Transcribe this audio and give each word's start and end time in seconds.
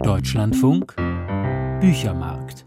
Deutschlandfunk 0.00 0.96
Büchermarkt 1.80 2.64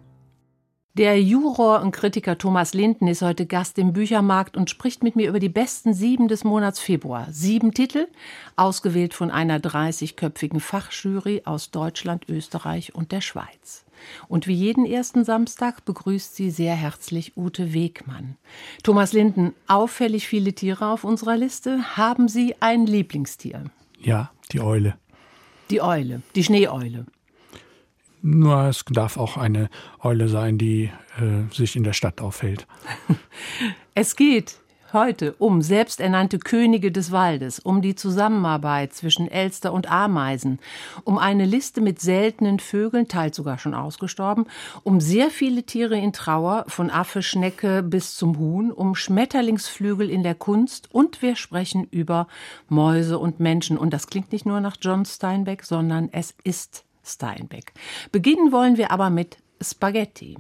der 0.97 1.21
Juror 1.21 1.81
und 1.81 1.91
Kritiker 1.91 2.37
Thomas 2.37 2.73
Linden 2.73 3.07
ist 3.07 3.21
heute 3.21 3.45
Gast 3.45 3.77
im 3.77 3.91
Büchermarkt 3.91 4.55
und 4.55 4.69
spricht 4.69 5.03
mit 5.03 5.17
mir 5.17 5.27
über 5.27 5.39
die 5.39 5.49
besten 5.49 5.93
sieben 5.93 6.29
des 6.29 6.45
Monats 6.45 6.79
Februar. 6.79 7.27
Sieben 7.31 7.73
Titel, 7.73 8.07
ausgewählt 8.55 9.13
von 9.13 9.29
einer 9.29 9.59
30-köpfigen 9.59 10.61
Fachjury 10.61 11.41
aus 11.43 11.71
Deutschland, 11.71 12.29
Österreich 12.29 12.95
und 12.95 13.11
der 13.11 13.19
Schweiz. 13.19 13.83
Und 14.29 14.47
wie 14.47 14.53
jeden 14.53 14.85
ersten 14.85 15.25
Samstag 15.25 15.83
begrüßt 15.83 16.33
sie 16.33 16.49
sehr 16.49 16.75
herzlich 16.75 17.35
Ute 17.35 17.73
Wegmann. 17.73 18.37
Thomas 18.81 19.11
Linden, 19.11 19.53
auffällig 19.67 20.27
viele 20.27 20.53
Tiere 20.53 20.87
auf 20.87 21.03
unserer 21.03 21.35
Liste. 21.35 21.97
Haben 21.97 22.29
Sie 22.29 22.55
ein 22.61 22.85
Lieblingstier? 22.85 23.65
Ja, 23.99 24.31
die 24.53 24.61
Eule. 24.61 24.95
Die 25.69 25.81
Eule, 25.81 26.21
die 26.35 26.43
Schneeeule. 26.43 27.05
Nur 28.21 28.63
es 28.63 28.83
darf 28.89 29.17
auch 29.17 29.37
eine 29.37 29.69
Eule 30.01 30.27
sein, 30.29 30.57
die 30.57 30.91
äh, 31.19 31.53
sich 31.53 31.75
in 31.75 31.83
der 31.83 31.93
Stadt 31.93 32.21
aufhält. 32.21 32.67
Es 33.97 34.17
geht 34.17 34.59
heute 34.93 35.33
um 35.39 35.61
selbsternannte 35.61 36.39
Könige 36.39 36.91
des 36.91 37.11
Waldes, 37.11 37.59
um 37.59 37.81
die 37.81 37.95
Zusammenarbeit 37.95 38.93
zwischen 38.93 39.29
Elster 39.29 39.73
und 39.73 39.91
Ameisen, 39.91 40.59
um 41.03 41.17
eine 41.17 41.45
Liste 41.45 41.81
mit 41.81 41.99
seltenen 41.99 42.59
Vögeln, 42.59 43.07
teils 43.07 43.37
sogar 43.37 43.57
schon 43.57 43.73
ausgestorben, 43.73 44.45
um 44.83 44.99
sehr 44.99 45.29
viele 45.29 45.63
Tiere 45.63 45.97
in 45.97 46.13
Trauer, 46.13 46.65
von 46.67 46.89
Affe, 46.89 47.21
Schnecke 47.21 47.83
bis 47.83 48.15
zum 48.15 48.37
Huhn, 48.37 48.71
um 48.71 48.95
Schmetterlingsflügel 48.95 50.09
in 50.09 50.23
der 50.23 50.35
Kunst 50.35 50.93
und 50.93 51.21
wir 51.21 51.35
sprechen 51.35 51.87
über 51.91 52.27
Mäuse 52.69 53.19
und 53.19 53.39
Menschen. 53.39 53.77
Und 53.77 53.91
das 53.91 54.07
klingt 54.07 54.31
nicht 54.31 54.45
nur 54.45 54.59
nach 54.61 54.77
John 54.81 55.05
Steinbeck, 55.05 55.63
sondern 55.63 56.09
es 56.11 56.33
ist 56.43 56.85
Steinbeck. 57.03 57.73
Beginnen 58.11 58.51
wollen 58.51 58.77
wir 58.77 58.91
aber 58.91 59.09
mit 59.09 59.37
Spaghetti. 59.71 60.37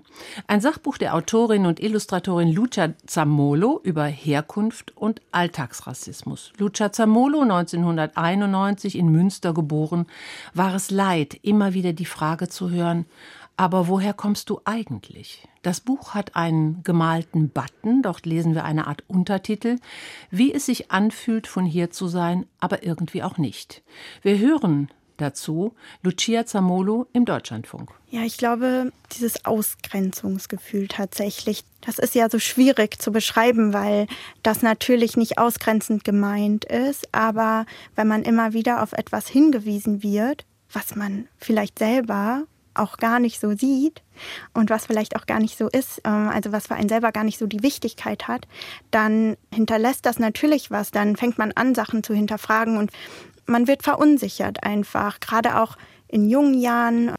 Ein 0.47 0.61
Sachbuch 0.61 0.97
der 0.97 1.15
Autorin 1.15 1.65
und 1.65 1.79
Illustratorin 1.79 2.51
Lucia 2.51 2.93
Zamolo 3.05 3.79
über 3.83 4.05
Herkunft 4.05 4.95
und 4.95 5.21
Alltagsrassismus. 5.31 6.53
Lucia 6.57 6.91
Zamolo, 6.91 7.41
1991 7.41 8.97
in 8.97 9.09
Münster 9.09 9.53
geboren, 9.53 10.05
war 10.53 10.75
es 10.75 10.91
leid, 10.91 11.39
immer 11.41 11.73
wieder 11.73 11.93
die 11.93 12.05
Frage 12.05 12.49
zu 12.49 12.69
hören, 12.69 13.05
aber 13.57 13.87
woher 13.87 14.13
kommst 14.13 14.49
du 14.49 14.59
eigentlich? 14.65 15.47
Das 15.61 15.79
Buch 15.79 16.13
hat 16.13 16.35
einen 16.35 16.83
gemalten 16.83 17.49
Button, 17.49 18.01
dort 18.01 18.25
lesen 18.25 18.53
wir 18.53 18.65
eine 18.65 18.87
Art 18.87 19.03
Untertitel, 19.07 19.77
wie 20.29 20.53
es 20.53 20.65
sich 20.65 20.91
anfühlt, 20.91 21.47
von 21.47 21.65
hier 21.65 21.89
zu 21.89 22.07
sein, 22.07 22.45
aber 22.59 22.83
irgendwie 22.83 23.23
auch 23.23 23.37
nicht. 23.37 23.81
Wir 24.21 24.39
hören 24.39 24.89
Dazu 25.17 25.73
Lucia 26.03 26.45
Zamolo 26.45 27.07
im 27.13 27.25
Deutschlandfunk. 27.25 27.89
Ja, 28.09 28.21
ich 28.21 28.37
glaube, 28.37 28.91
dieses 29.17 29.45
Ausgrenzungsgefühl 29.45 30.87
tatsächlich, 30.87 31.63
das 31.81 31.99
ist 31.99 32.15
ja 32.15 32.29
so 32.29 32.39
schwierig 32.39 32.99
zu 33.01 33.11
beschreiben, 33.11 33.73
weil 33.73 34.07
das 34.43 34.61
natürlich 34.61 35.17
nicht 35.17 35.37
ausgrenzend 35.37 36.03
gemeint 36.03 36.65
ist, 36.65 37.13
aber 37.13 37.65
wenn 37.95 38.07
man 38.07 38.23
immer 38.23 38.53
wieder 38.53 38.83
auf 38.83 38.93
etwas 38.93 39.27
hingewiesen 39.27 40.03
wird, 40.03 40.45
was 40.71 40.95
man 40.95 41.27
vielleicht 41.37 41.79
selber 41.79 42.43
auch 42.75 42.97
gar 42.97 43.19
nicht 43.19 43.39
so 43.39 43.55
sieht 43.55 44.01
und 44.53 44.69
was 44.69 44.85
vielleicht 44.85 45.15
auch 45.15 45.25
gar 45.25 45.39
nicht 45.39 45.57
so 45.57 45.67
ist, 45.67 46.01
ähm, 46.03 46.29
also 46.29 46.51
was 46.51 46.67
für 46.67 46.75
einen 46.75 46.89
selber 46.89 47.11
gar 47.11 47.23
nicht 47.23 47.39
so 47.39 47.47
die 47.47 47.63
Wichtigkeit 47.63 48.27
hat, 48.27 48.47
dann 48.91 49.37
hinterlässt 49.53 50.05
das 50.05 50.19
natürlich 50.19 50.71
was. 50.71 50.91
Dann 50.91 51.15
fängt 51.15 51.37
man 51.37 51.51
an, 51.53 51.73
Sachen 51.73 52.03
zu 52.03 52.13
hinterfragen 52.13 52.77
und 52.77 52.91
man 53.45 53.67
wird 53.67 53.83
verunsichert 53.83 54.63
einfach, 54.63 55.19
gerade 55.19 55.59
auch 55.61 55.77
in 56.07 56.29
jungen 56.29 56.59
Jahren. 56.59 57.13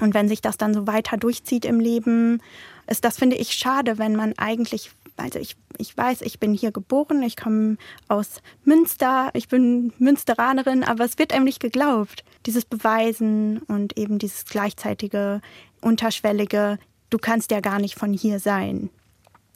Und 0.00 0.14
wenn 0.14 0.28
sich 0.28 0.40
das 0.40 0.56
dann 0.56 0.74
so 0.74 0.86
weiter 0.86 1.16
durchzieht 1.16 1.64
im 1.64 1.80
Leben, 1.80 2.40
ist 2.88 3.04
das, 3.04 3.18
finde 3.18 3.36
ich, 3.36 3.52
schade, 3.52 3.98
wenn 3.98 4.16
man 4.16 4.34
eigentlich, 4.36 4.90
also 5.16 5.38
ich, 5.38 5.56
ich 5.78 5.96
weiß, 5.96 6.22
ich 6.22 6.40
bin 6.40 6.54
hier 6.54 6.72
geboren, 6.72 7.22
ich 7.22 7.36
komme 7.36 7.76
aus 8.08 8.42
Münster, 8.64 9.30
ich 9.34 9.48
bin 9.48 9.92
Münsteranerin, 9.98 10.82
aber 10.84 11.04
es 11.04 11.18
wird 11.18 11.32
einem 11.32 11.44
nicht 11.44 11.60
geglaubt. 11.60 12.24
Dieses 12.46 12.64
Beweisen 12.64 13.58
und 13.68 13.96
eben 13.96 14.18
dieses 14.18 14.44
gleichzeitige, 14.44 15.40
unterschwellige, 15.80 16.78
du 17.10 17.18
kannst 17.18 17.50
ja 17.50 17.60
gar 17.60 17.78
nicht 17.78 17.94
von 17.94 18.12
hier 18.12 18.40
sein. 18.40 18.90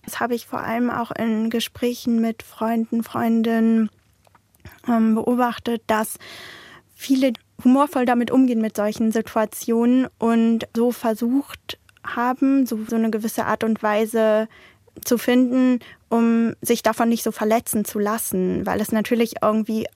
Das 0.04 0.20
habe 0.20 0.36
ich 0.36 0.46
vor 0.46 0.60
allem 0.60 0.88
auch 0.88 1.10
in 1.10 1.50
Gesprächen 1.50 2.20
mit 2.20 2.44
Freunden, 2.44 3.02
Freundinnen 3.02 3.90
beobachtet, 4.86 5.82
dass 5.86 6.18
viele 6.94 7.32
humorvoll 7.62 8.06
damit 8.06 8.30
umgehen 8.30 8.60
mit 8.60 8.76
solchen 8.76 9.12
Situationen 9.12 10.08
und 10.18 10.66
so 10.74 10.92
versucht 10.92 11.78
haben, 12.04 12.66
so, 12.66 12.78
so 12.88 12.96
eine 12.96 13.10
gewisse 13.10 13.46
Art 13.46 13.64
und 13.64 13.82
Weise 13.82 14.48
zu 15.04 15.18
finden, 15.18 15.80
um 16.08 16.54
sich 16.62 16.82
davon 16.82 17.08
nicht 17.08 17.22
so 17.22 17.32
verletzen 17.32 17.84
zu 17.84 17.98
lassen, 17.98 18.64
weil 18.64 18.80
es 18.80 18.92
natürlich 18.92 19.34
irgendwie 19.42 19.86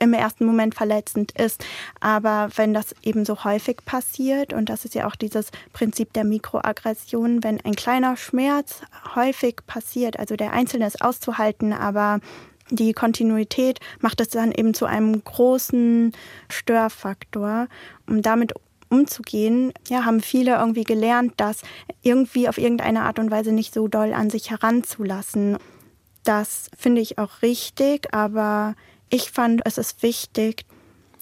im 0.00 0.12
ersten 0.12 0.44
Moment 0.44 0.74
verletzend 0.74 1.32
ist. 1.32 1.64
Aber 2.00 2.48
wenn 2.56 2.74
das 2.74 2.94
eben 3.02 3.24
so 3.24 3.44
häufig 3.44 3.84
passiert, 3.84 4.52
und 4.52 4.68
das 4.68 4.84
ist 4.84 4.94
ja 4.94 5.06
auch 5.06 5.14
dieses 5.14 5.50
Prinzip 5.72 6.12
der 6.14 6.24
Mikroaggression, 6.24 7.44
wenn 7.44 7.60
ein 7.64 7.76
kleiner 7.76 8.16
Schmerz 8.16 8.82
häufig 9.14 9.58
passiert, 9.66 10.18
also 10.18 10.36
der 10.36 10.52
Einzelne 10.52 10.86
ist 10.86 11.00
auszuhalten, 11.02 11.72
aber 11.72 12.20
die 12.70 12.92
Kontinuität 12.92 13.80
macht 14.00 14.20
es 14.20 14.28
dann 14.28 14.52
eben 14.52 14.74
zu 14.74 14.86
einem 14.86 15.22
großen 15.22 16.12
Störfaktor. 16.48 17.68
Um 18.06 18.22
damit 18.22 18.54
umzugehen, 18.90 19.72
ja, 19.88 20.04
haben 20.04 20.20
viele 20.20 20.56
irgendwie 20.56 20.84
gelernt, 20.84 21.34
das 21.36 21.62
irgendwie 22.02 22.48
auf 22.48 22.58
irgendeine 22.58 23.02
Art 23.02 23.18
und 23.18 23.30
Weise 23.30 23.52
nicht 23.52 23.74
so 23.74 23.88
doll 23.88 24.12
an 24.12 24.30
sich 24.30 24.50
heranzulassen. 24.50 25.58
Das 26.24 26.70
finde 26.76 27.00
ich 27.00 27.18
auch 27.18 27.42
richtig, 27.42 28.14
aber 28.14 28.74
ich 29.10 29.30
fand, 29.30 29.62
es 29.64 29.78
ist 29.78 30.02
wichtig, 30.02 30.64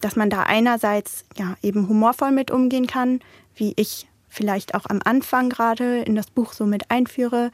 dass 0.00 0.16
man 0.16 0.30
da 0.30 0.42
einerseits 0.42 1.24
ja 1.36 1.56
eben 1.62 1.88
humorvoll 1.88 2.30
mit 2.30 2.50
umgehen 2.50 2.86
kann, 2.86 3.20
wie 3.54 3.72
ich 3.76 4.08
vielleicht 4.28 4.74
auch 4.74 4.84
am 4.88 5.00
Anfang 5.04 5.48
gerade 5.48 6.02
in 6.02 6.14
das 6.14 6.30
Buch 6.30 6.52
so 6.52 6.66
mit 6.66 6.90
einführe 6.90 7.50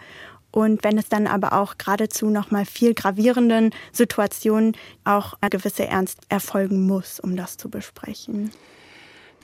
und 0.53 0.85
wenn 0.85 0.99
es 0.99 1.09
dann 1.09 1.27
aber 1.27 1.55
auch 1.55 1.79
geradezu 1.79 2.31
noch 2.31 2.51
mal 2.51 2.65
viel 2.65 2.95
gravierenden 2.95 3.71
Situationen 3.91 4.77
auch 5.05 5.35
eine 5.41 5.51
gewisse 5.51 5.87
Ernst 5.87 6.21
erfolgen 6.29 6.87
muss, 6.87 7.19
um 7.19 7.37
das 7.37 7.57
zu 7.57 7.69
besprechen. 7.69 8.53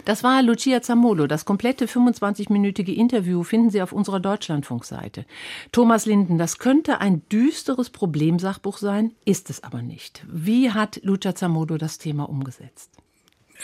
Das 0.05 0.23
war 0.23 0.43
Lucia 0.43 0.81
Zamolo. 0.81 1.27
Das 1.27 1.45
komplette 1.45 1.87
25-minütige 1.87 2.95
Interview 2.95 3.43
finden 3.43 3.71
Sie 3.71 3.83
auf 3.83 3.93
unserer 3.93 4.21
Deutschlandfunkseite. 4.21 5.25
Thomas 5.73 6.07
Linden, 6.07 6.39
das 6.39 6.59
könnte 6.59 7.01
ein 7.01 7.23
düsteres 7.31 7.91
Problemsachbuch 7.91 8.79
sein, 8.79 9.13
ist 9.25 9.51
es 9.51 9.63
aber 9.65 9.83
nicht. 9.83 10.25
Wie 10.31 10.71
hat 10.71 11.01
Lucia 11.03 11.35
Zamolo 11.35 11.79
das 11.79 11.99
Thema 11.99 12.29
umgesetzt? 12.29 12.91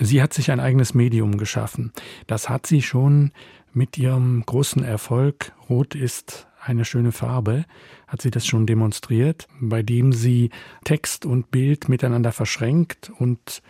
Sie 0.00 0.21
hat 0.21 0.33
sich 0.33 0.50
ein 0.50 0.60
eigenes 0.60 0.93
Medium 0.93 1.38
geschaffen. 1.38 1.93
Das 2.27 2.49
hat 2.49 2.66
sie 2.66 2.83
schon 2.83 3.31
mit 3.72 3.97
ihrem 3.97 4.43
großen 4.44 4.83
Erfolg 4.84 5.53
Rot 5.69 5.94
ist 5.94 6.47
eine 6.65 6.85
schöne 6.85 7.13
Farbe, 7.13 7.65
hat 8.07 8.23
sie 8.23 8.31
das 8.31 8.47
schon 8.47 8.67
demonstriert, 8.67 9.47
bei 9.61 9.83
dem 9.83 10.13
sie 10.13 10.51
Text 10.85 11.27
und 11.27 11.51
Bild 11.51 11.89
miteinander 11.89 12.33
verschränkt 12.33 13.11
und 13.19 13.63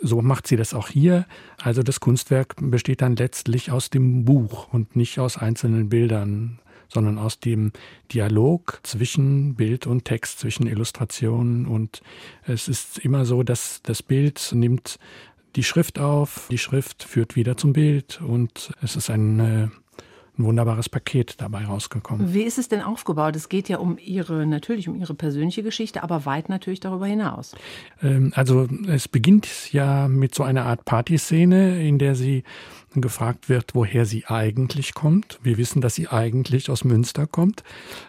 so 0.00 0.20
macht 0.20 0.46
sie 0.46 0.56
das 0.56 0.74
auch 0.74 0.88
hier. 0.88 1.26
Also 1.56 1.82
das 1.82 2.00
Kunstwerk 2.00 2.56
besteht 2.58 3.00
dann 3.00 3.16
letztlich 3.16 3.70
aus 3.70 3.88
dem 3.88 4.24
Buch 4.24 4.68
und 4.72 4.96
nicht 4.96 5.18
aus 5.18 5.38
einzelnen 5.38 5.88
Bildern, 5.88 6.58
sondern 6.88 7.18
aus 7.18 7.40
dem 7.40 7.72
Dialog 8.12 8.80
zwischen 8.82 9.54
Bild 9.54 9.86
und 9.86 10.04
Text, 10.04 10.40
zwischen 10.40 10.66
Illustrationen. 10.66 11.66
Und 11.66 12.02
es 12.46 12.68
ist 12.68 12.98
immer 12.98 13.24
so, 13.24 13.42
dass 13.42 13.80
das 13.82 14.02
Bild 14.02 14.52
nimmt 14.54 14.98
die 15.56 15.64
Schrift 15.64 15.98
auf, 15.98 16.48
die 16.50 16.58
Schrift 16.58 17.04
führt 17.04 17.36
wieder 17.36 17.56
zum 17.56 17.72
Bild 17.72 18.20
und 18.20 18.72
es 18.82 18.96
ist 18.96 19.08
ein 19.08 19.70
ein 20.38 20.44
wunderbares 20.44 20.88
Paket 20.88 21.40
dabei 21.40 21.64
rausgekommen. 21.64 22.34
Wie 22.34 22.42
ist 22.42 22.58
es 22.58 22.68
denn 22.68 22.82
aufgebaut? 22.82 23.36
Es 23.36 23.48
geht 23.48 23.68
ja 23.68 23.78
um 23.78 23.98
Ihre, 23.98 24.46
natürlich 24.46 24.88
um 24.88 24.96
Ihre 24.96 25.14
persönliche 25.14 25.62
Geschichte, 25.62 26.02
aber 26.02 26.24
weit 26.26 26.48
natürlich 26.48 26.80
darüber 26.80 27.06
hinaus. 27.06 27.54
Ähm, 28.02 28.32
also 28.34 28.68
es 28.88 29.06
beginnt 29.06 29.72
ja 29.72 30.08
mit 30.08 30.34
so 30.34 30.42
einer 30.42 30.64
Art 30.64 30.84
Partyszene, 30.84 31.86
in 31.86 31.98
der 31.98 32.14
sie 32.16 32.42
gefragt 33.02 33.48
wird, 33.48 33.74
woher 33.74 34.06
sie 34.06 34.26
eigentlich 34.26 34.94
kommt. 34.94 35.38
Wir 35.42 35.58
wissen, 35.58 35.80
dass 35.80 35.94
sie 35.94 36.08
eigentlich 36.08 36.70
aus 36.70 36.84
Münster 36.84 37.26
kommt. 37.26 37.62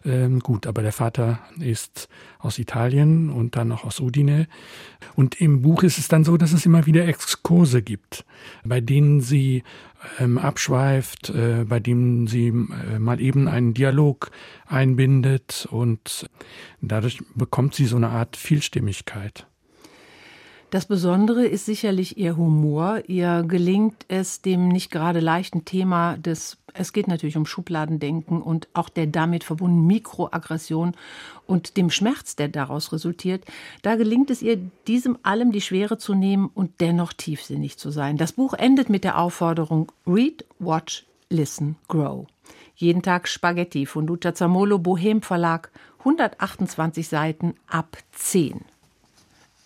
Ähm, 0.04 0.40
gut, 0.40 0.68
aber 0.68 0.82
der 0.82 0.92
Vater 0.92 1.40
ist 1.60 2.08
aus 2.40 2.60
Italien 2.60 3.30
und 3.30 3.56
dann 3.56 3.70
noch 3.70 3.84
aus 3.84 4.00
Udine. 4.00 4.48
Und 5.16 5.40
im 5.42 5.62
Buch 5.62 5.84
ist 5.84 5.98
es 5.98 6.08
dann 6.08 6.24
so, 6.24 6.38
dass 6.38 6.54
es 6.54 6.66
immer 6.66 6.86
wieder 6.86 7.08
Exkurse 7.08 7.82
gibt, 7.82 8.26
bei 8.64 8.82
denen 8.82 9.22
sie 9.22 9.64
ähm, 10.20 10.38
abschweift, 10.38 11.30
äh, 11.30 11.66
bei 11.68 11.80
dem 11.80 12.28
sie 12.28 12.48
äh, 12.48 13.00
mal 13.00 13.20
eben 13.20 13.48
einen 13.48 13.74
Dialog 13.74 14.32
einbindet 14.68 15.68
und 15.72 16.30
dadurch 16.82 17.20
bekommt 17.34 17.76
sie 17.76 17.86
so 17.86 17.96
eine 17.96 18.10
Art 18.10 18.38
Vielstimmigkeit. 18.38 19.48
Das 20.76 20.88
Besondere 20.88 21.46
ist 21.46 21.66
sicherlich 21.66 22.18
ihr 22.18 22.36
Humor. 22.36 23.02
Ihr 23.08 23.46
gelingt 23.48 24.06
es, 24.10 24.42
dem 24.42 24.68
nicht 24.68 24.92
gerade 24.92 25.22
leichten 25.22 25.64
Thema 25.64 26.18
des, 26.18 26.58
es 26.74 26.92
geht 26.92 27.08
natürlich 27.08 27.38
um 27.38 27.46
Schubladendenken 27.46 28.42
und 28.42 28.68
auch 28.74 28.90
der 28.90 29.08
damit 29.08 29.46
verbundenen 29.46 29.88
Mikroaggression 29.88 30.92
und 31.48 31.78
dem 31.78 31.90
Schmerz, 31.90 32.36
der 32.36 32.50
daraus 32.50 32.92
resultiert, 32.92 33.46
da 33.84 33.96
gelingt 33.96 34.30
es 34.30 34.42
ihr, 34.42 34.58
diesem 34.86 35.18
allem 35.24 35.54
die 35.54 35.62
Schwere 35.62 35.98
zu 35.98 36.14
nehmen 36.14 36.52
und 36.54 36.82
dennoch 36.82 37.14
tiefsinnig 37.14 37.78
zu 37.78 37.90
sein. 37.90 38.18
Das 38.18 38.34
Buch 38.34 38.54
endet 38.54 38.90
mit 38.90 39.06
der 39.06 39.18
Aufforderung 39.18 39.94
Read, 40.06 40.44
Watch, 40.60 41.06
Listen, 41.30 41.78
Grow. 41.88 42.28
Jeden 42.76 43.02
Tag 43.02 43.30
Spaghetti 43.30 43.86
von 43.86 44.08
Lucia 44.08 44.36
Zamolo, 44.36 44.78
Bohem 44.78 45.22
Verlag, 45.22 45.72
128 46.00 47.08
Seiten 47.08 47.54
ab 47.70 47.96
10. 48.12 48.66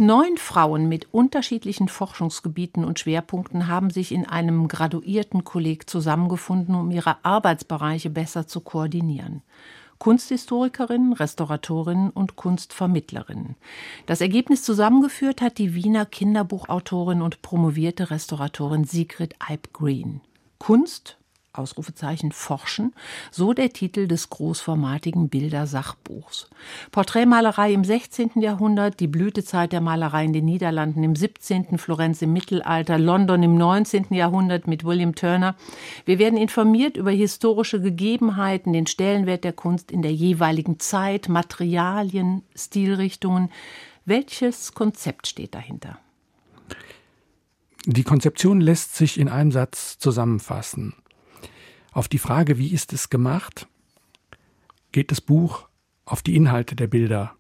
Neun 0.02 0.38
Frauen 0.38 0.88
mit 0.88 1.14
unterschiedlichen 1.14 1.90
Forschungsgebieten 1.90 2.86
und 2.86 3.00
Schwerpunkten 3.00 3.68
haben 3.68 3.90
sich 3.90 4.14
in 4.14 4.26
einem 4.26 4.70
graduierten 4.70 5.44
Kolleg 5.44 5.90
zusammengefunden, 5.90 6.74
um 6.74 6.90
ihre 6.90 7.18
Arbeitsbereiche 7.26 8.10
besser 8.10 8.48
zu 8.48 8.62
koordinieren. 8.62 9.42
Kunsthistorikerinnen, 9.98 11.12
Restauratorinnen 11.12 12.12
und 12.12 12.38
Kunstvermittlerinnen. 12.38 13.58
Das 14.06 14.22
Ergebnis 14.22 14.64
zusammengeführt 14.64 15.42
hat 15.42 15.58
die 15.58 15.76
Wiener 15.76 16.06
Kinderbuchautorin 16.06 17.22
und 17.22 17.42
promovierte 17.42 18.10
Restauratorin 18.10 18.86
Sigrid 18.86 19.36
Eib-Green. 19.46 20.22
Kunst, 20.60 21.19
Ausrufezeichen 21.60 22.32
forschen, 22.32 22.94
so 23.32 23.54
der 23.54 23.72
Titel 23.72 24.08
des 24.08 24.30
großformatigen 24.30 25.30
Bildersachbuchs. 25.30 26.50
Porträtmalerei 26.92 27.74
im 27.74 27.84
16. 27.84 28.32
Jahrhundert, 28.36 29.00
die 29.00 29.08
Blütezeit 29.08 29.74
der 29.74 29.82
Malerei 29.82 30.26
in 30.26 30.34
den 30.34 30.46
Niederlanden 30.46 31.04
im 31.04 31.16
17., 31.16 31.78
Florenz 31.78 32.22
im 32.22 32.34
Mittelalter, 32.34 32.98
London 32.98 33.44
im 33.44 33.56
19. 33.56 34.08
Jahrhundert 34.12 34.68
mit 34.68 34.84
William 34.84 35.14
Turner. 35.14 35.56
Wir 36.06 36.18
werden 36.18 36.38
informiert 36.38 36.98
über 36.98 37.12
historische 37.12 37.82
Gegebenheiten, 37.82 38.74
den 38.74 38.88
Stellenwert 38.88 39.44
der 39.44 39.54
Kunst 39.54 39.92
in 39.92 40.02
der 40.02 40.14
jeweiligen 40.14 40.80
Zeit, 40.80 41.30
Materialien, 41.30 42.44
Stilrichtungen. 42.56 43.50
Welches 44.06 44.74
Konzept 44.74 45.28
steht 45.28 45.54
dahinter? 45.54 46.00
Die 47.86 48.04
Konzeption 48.04 48.62
lässt 48.62 48.96
sich 48.96 49.20
in 49.20 49.30
einem 49.30 49.52
Satz 49.52 49.98
zusammenfassen. 50.00 50.94
Auf 51.92 52.08
die 52.08 52.20
Frage, 52.20 52.58
wie 52.58 52.72
ist 52.74 52.94
es 52.94 53.10
gemacht, 53.10 53.68
geht 54.92 55.12
das 55.12 55.22
Buch 55.22 55.68
auf 56.06 56.22
die 56.22 56.36
Inhalte 56.36 56.76
der 56.76 56.88
Bilder. 56.88 57.36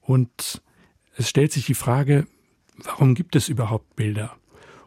Und 0.00 0.62
es 1.16 1.28
stellt 1.28 1.52
sich 1.52 1.66
die 1.66 1.74
Frage, 1.74 2.26
warum 2.84 3.14
gibt 3.14 3.36
es 3.36 3.48
überhaupt 3.48 3.96
Bilder? 3.96 4.36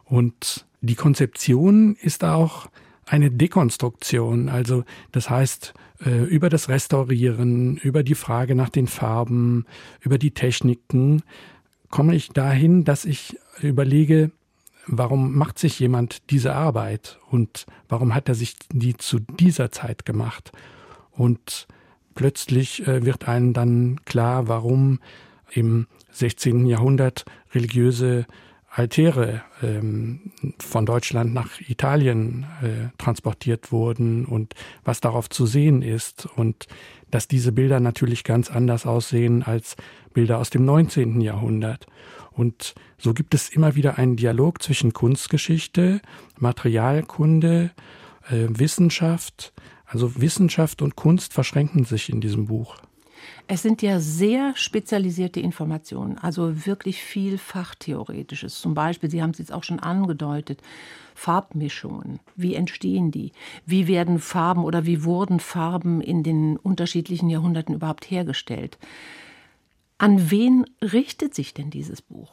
Und 0.04 0.66
die 0.80 0.94
Konzeption 0.94 1.96
ist 1.96 2.24
auch 2.24 2.68
eine 3.06 3.30
Dekonstruktion, 3.30 4.48
also 4.48 4.84
das 5.12 5.28
heißt 5.28 5.74
äh, 6.04 6.24
über 6.24 6.48
das 6.48 6.68
Restaurieren, 6.68 7.76
über 7.76 8.02
die 8.02 8.14
Frage 8.14 8.54
nach 8.54 8.68
den 8.68 8.86
Farben, 8.86 9.66
über 10.00 10.16
die 10.16 10.30
Techniken 10.30 11.22
komme 11.90 12.14
ich 12.14 12.28
dahin, 12.28 12.84
dass 12.84 13.04
ich 13.04 13.36
überlege, 13.60 14.30
warum 14.90 15.36
macht 15.36 15.58
sich 15.58 15.78
jemand 15.78 16.30
diese 16.30 16.54
Arbeit 16.54 17.18
und 17.30 17.66
warum 17.88 18.14
hat 18.14 18.28
er 18.28 18.34
sich 18.34 18.56
die 18.72 18.96
zu 18.96 19.20
dieser 19.20 19.70
Zeit 19.70 20.04
gemacht? 20.04 20.52
Und 21.12 21.68
plötzlich 22.14 22.86
äh, 22.86 23.04
wird 23.04 23.28
einem 23.28 23.52
dann 23.52 24.00
klar, 24.04 24.48
warum 24.48 24.98
im 25.52 25.86
16. 26.10 26.66
Jahrhundert 26.66 27.24
religiöse 27.54 28.26
Altäre 28.70 29.42
ähm, 29.62 30.30
von 30.60 30.86
Deutschland 30.86 31.34
nach 31.34 31.60
Italien 31.60 32.46
äh, 32.62 32.96
transportiert 32.98 33.72
wurden 33.72 34.24
und 34.24 34.54
was 34.84 35.00
darauf 35.00 35.28
zu 35.28 35.44
sehen 35.44 35.82
ist 35.82 36.28
und 36.36 36.66
dass 37.10 37.26
diese 37.26 37.50
Bilder 37.50 37.80
natürlich 37.80 38.22
ganz 38.22 38.48
anders 38.48 38.86
aussehen 38.86 39.42
als 39.42 39.76
Bilder 40.14 40.38
aus 40.38 40.50
dem 40.50 40.64
19. 40.64 41.20
Jahrhundert. 41.20 41.86
Und 42.30 42.74
so 42.96 43.12
gibt 43.12 43.34
es 43.34 43.48
immer 43.48 43.74
wieder 43.74 43.98
einen 43.98 44.14
Dialog 44.16 44.62
zwischen 44.62 44.92
Kunstgeschichte, 44.92 46.00
Materialkunde, 46.38 47.72
äh, 48.28 48.46
Wissenschaft. 48.48 49.52
Also 49.84 50.20
Wissenschaft 50.20 50.80
und 50.80 50.94
Kunst 50.94 51.32
verschränken 51.32 51.84
sich 51.84 52.08
in 52.08 52.20
diesem 52.20 52.46
Buch. 52.46 52.76
Es 53.46 53.62
sind 53.62 53.82
ja 53.82 54.00
sehr 54.00 54.52
spezialisierte 54.56 55.40
Informationen, 55.40 56.18
also 56.18 56.66
wirklich 56.66 57.02
viel 57.02 57.38
Fachtheoretisches. 57.38 58.60
Zum 58.60 58.74
Beispiel, 58.74 59.10
Sie 59.10 59.22
haben 59.22 59.30
es 59.30 59.38
jetzt 59.38 59.52
auch 59.52 59.64
schon 59.64 59.80
angedeutet, 59.80 60.60
Farbmischungen. 61.14 62.20
Wie 62.36 62.54
entstehen 62.54 63.10
die? 63.10 63.32
Wie 63.66 63.88
werden 63.88 64.18
Farben 64.18 64.64
oder 64.64 64.86
wie 64.86 65.04
wurden 65.04 65.40
Farben 65.40 66.00
in 66.00 66.22
den 66.22 66.56
unterschiedlichen 66.56 67.28
Jahrhunderten 67.28 67.74
überhaupt 67.74 68.10
hergestellt? 68.10 68.78
An 69.98 70.30
wen 70.30 70.64
richtet 70.80 71.34
sich 71.34 71.52
denn 71.52 71.70
dieses 71.70 72.00
Buch? 72.00 72.32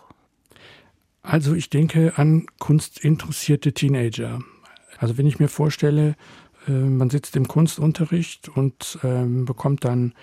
Also 1.21 1.53
ich 1.53 1.69
denke 1.69 2.13
an 2.15 2.45
kunstinteressierte 2.59 3.73
Teenager. 3.73 4.39
Also 4.97 5.17
wenn 5.17 5.27
ich 5.27 5.39
mir 5.39 5.49
vorstelle, 5.49 6.15
äh, 6.67 6.71
man 6.71 7.09
sitzt 7.09 7.35
im 7.35 7.47
Kunstunterricht 7.47 8.47
und 8.47 8.99
ähm, 9.03 9.43
bekommt 9.43 9.83
dann 9.83 10.13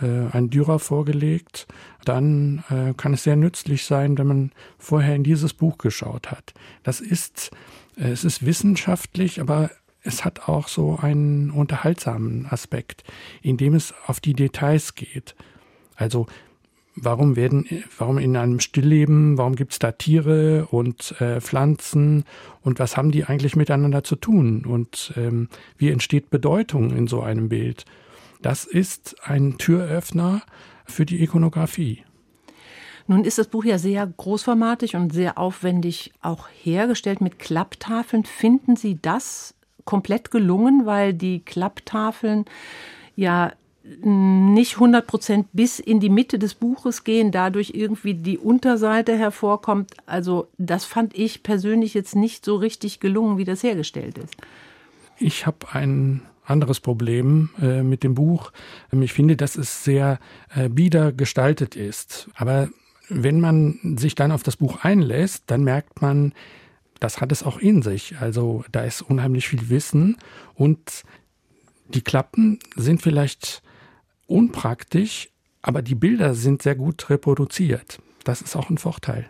ein 0.00 0.50
Dürer 0.50 0.78
vorgelegt, 0.78 1.66
dann 2.04 2.64
äh, 2.70 2.94
kann 2.94 3.14
es 3.14 3.22
sehr 3.22 3.36
nützlich 3.36 3.84
sein, 3.84 4.18
wenn 4.18 4.26
man 4.26 4.52
vorher 4.78 5.14
in 5.14 5.24
dieses 5.24 5.54
Buch 5.54 5.78
geschaut 5.78 6.30
hat. 6.30 6.54
Das 6.82 7.00
ist, 7.00 7.50
es 7.96 8.24
ist 8.24 8.44
wissenschaftlich, 8.44 9.40
aber 9.40 9.70
es 10.02 10.24
hat 10.24 10.48
auch 10.48 10.68
so 10.68 10.98
einen 11.00 11.50
unterhaltsamen 11.50 12.46
Aspekt, 12.46 13.04
in 13.40 13.56
dem 13.56 13.74
es 13.74 13.94
auf 14.06 14.20
die 14.20 14.34
Details 14.34 14.94
geht. 14.94 15.34
Also 15.94 16.26
warum 16.94 17.36
werden, 17.36 17.66
warum 17.98 18.18
in 18.18 18.36
einem 18.36 18.60
Stillleben, 18.60 19.38
warum 19.38 19.54
gibt 19.56 19.72
es 19.72 19.78
da 19.78 19.92
Tiere 19.92 20.66
und 20.70 21.20
äh, 21.20 21.40
Pflanzen 21.40 22.24
und 22.62 22.78
was 22.78 22.96
haben 22.96 23.10
die 23.10 23.24
eigentlich 23.24 23.56
miteinander 23.56 24.04
zu 24.04 24.16
tun 24.16 24.64
und 24.66 25.12
ähm, 25.16 25.48
wie 25.78 25.90
entsteht 25.90 26.30
Bedeutung 26.30 26.94
in 26.94 27.06
so 27.06 27.22
einem 27.22 27.48
Bild? 27.48 27.84
Das 28.42 28.64
ist 28.64 29.16
ein 29.22 29.56
Türöffner 29.58 30.42
für 30.84 31.06
die 31.06 31.22
Ikonografie. 31.22 32.04
Nun 33.06 33.24
ist 33.24 33.38
das 33.38 33.48
Buch 33.48 33.64
ja 33.64 33.78
sehr 33.78 34.06
großformatig 34.06 34.96
und 34.96 35.12
sehr 35.12 35.38
aufwendig 35.38 36.12
auch 36.20 36.48
hergestellt 36.62 37.20
mit 37.20 37.38
Klapptafeln. 37.38 38.24
Finden 38.24 38.76
Sie 38.76 38.98
das 39.00 39.54
komplett 39.84 40.30
gelungen, 40.30 40.86
weil 40.86 41.14
die 41.14 41.40
Klapptafeln 41.40 42.44
ja 43.16 43.52
nicht 43.84 44.74
100 44.74 45.06
Prozent 45.06 45.48
bis 45.52 45.80
in 45.80 45.98
die 45.98 46.08
Mitte 46.08 46.38
des 46.38 46.54
Buches 46.54 47.02
gehen, 47.02 47.32
dadurch 47.32 47.72
irgendwie 47.74 48.14
die 48.14 48.38
Unterseite 48.38 49.16
hervorkommt. 49.16 49.90
Also 50.06 50.48
das 50.58 50.84
fand 50.84 51.18
ich 51.18 51.42
persönlich 51.42 51.94
jetzt 51.94 52.14
nicht 52.14 52.44
so 52.44 52.56
richtig 52.56 53.00
gelungen, 53.00 53.38
wie 53.38 53.44
das 53.44 53.62
hergestellt 53.64 54.18
ist. 54.18 54.36
Ich 55.18 55.46
habe 55.46 55.66
ein 55.72 56.22
anderes 56.44 56.80
Problem 56.80 57.50
äh, 57.60 57.82
mit 57.82 58.02
dem 58.02 58.14
Buch. 58.14 58.52
Ähm, 58.92 59.02
ich 59.02 59.12
finde, 59.12 59.36
dass 59.36 59.56
es 59.56 59.84
sehr 59.84 60.18
äh, 60.54 60.68
bieder 60.68 61.12
gestaltet 61.12 61.76
ist. 61.76 62.28
Aber 62.34 62.68
wenn 63.08 63.40
man 63.40 63.96
sich 63.98 64.14
dann 64.14 64.32
auf 64.32 64.42
das 64.42 64.56
Buch 64.56 64.84
einlässt, 64.84 65.44
dann 65.46 65.64
merkt 65.64 66.02
man, 66.02 66.32
das 67.00 67.20
hat 67.20 67.32
es 67.32 67.42
auch 67.42 67.58
in 67.58 67.82
sich. 67.82 68.16
Also 68.20 68.64
da 68.70 68.82
ist 68.84 69.02
unheimlich 69.02 69.48
viel 69.48 69.68
Wissen 69.70 70.16
und 70.54 71.02
die 71.88 72.02
Klappen 72.02 72.58
sind 72.76 73.02
vielleicht 73.02 73.62
unpraktisch, 74.26 75.28
aber 75.60 75.82
die 75.82 75.94
Bilder 75.94 76.34
sind 76.34 76.62
sehr 76.62 76.74
gut 76.74 77.10
reproduziert. 77.10 78.00
Das 78.24 78.40
ist 78.40 78.56
auch 78.56 78.70
ein 78.70 78.78
Vorteil. 78.78 79.28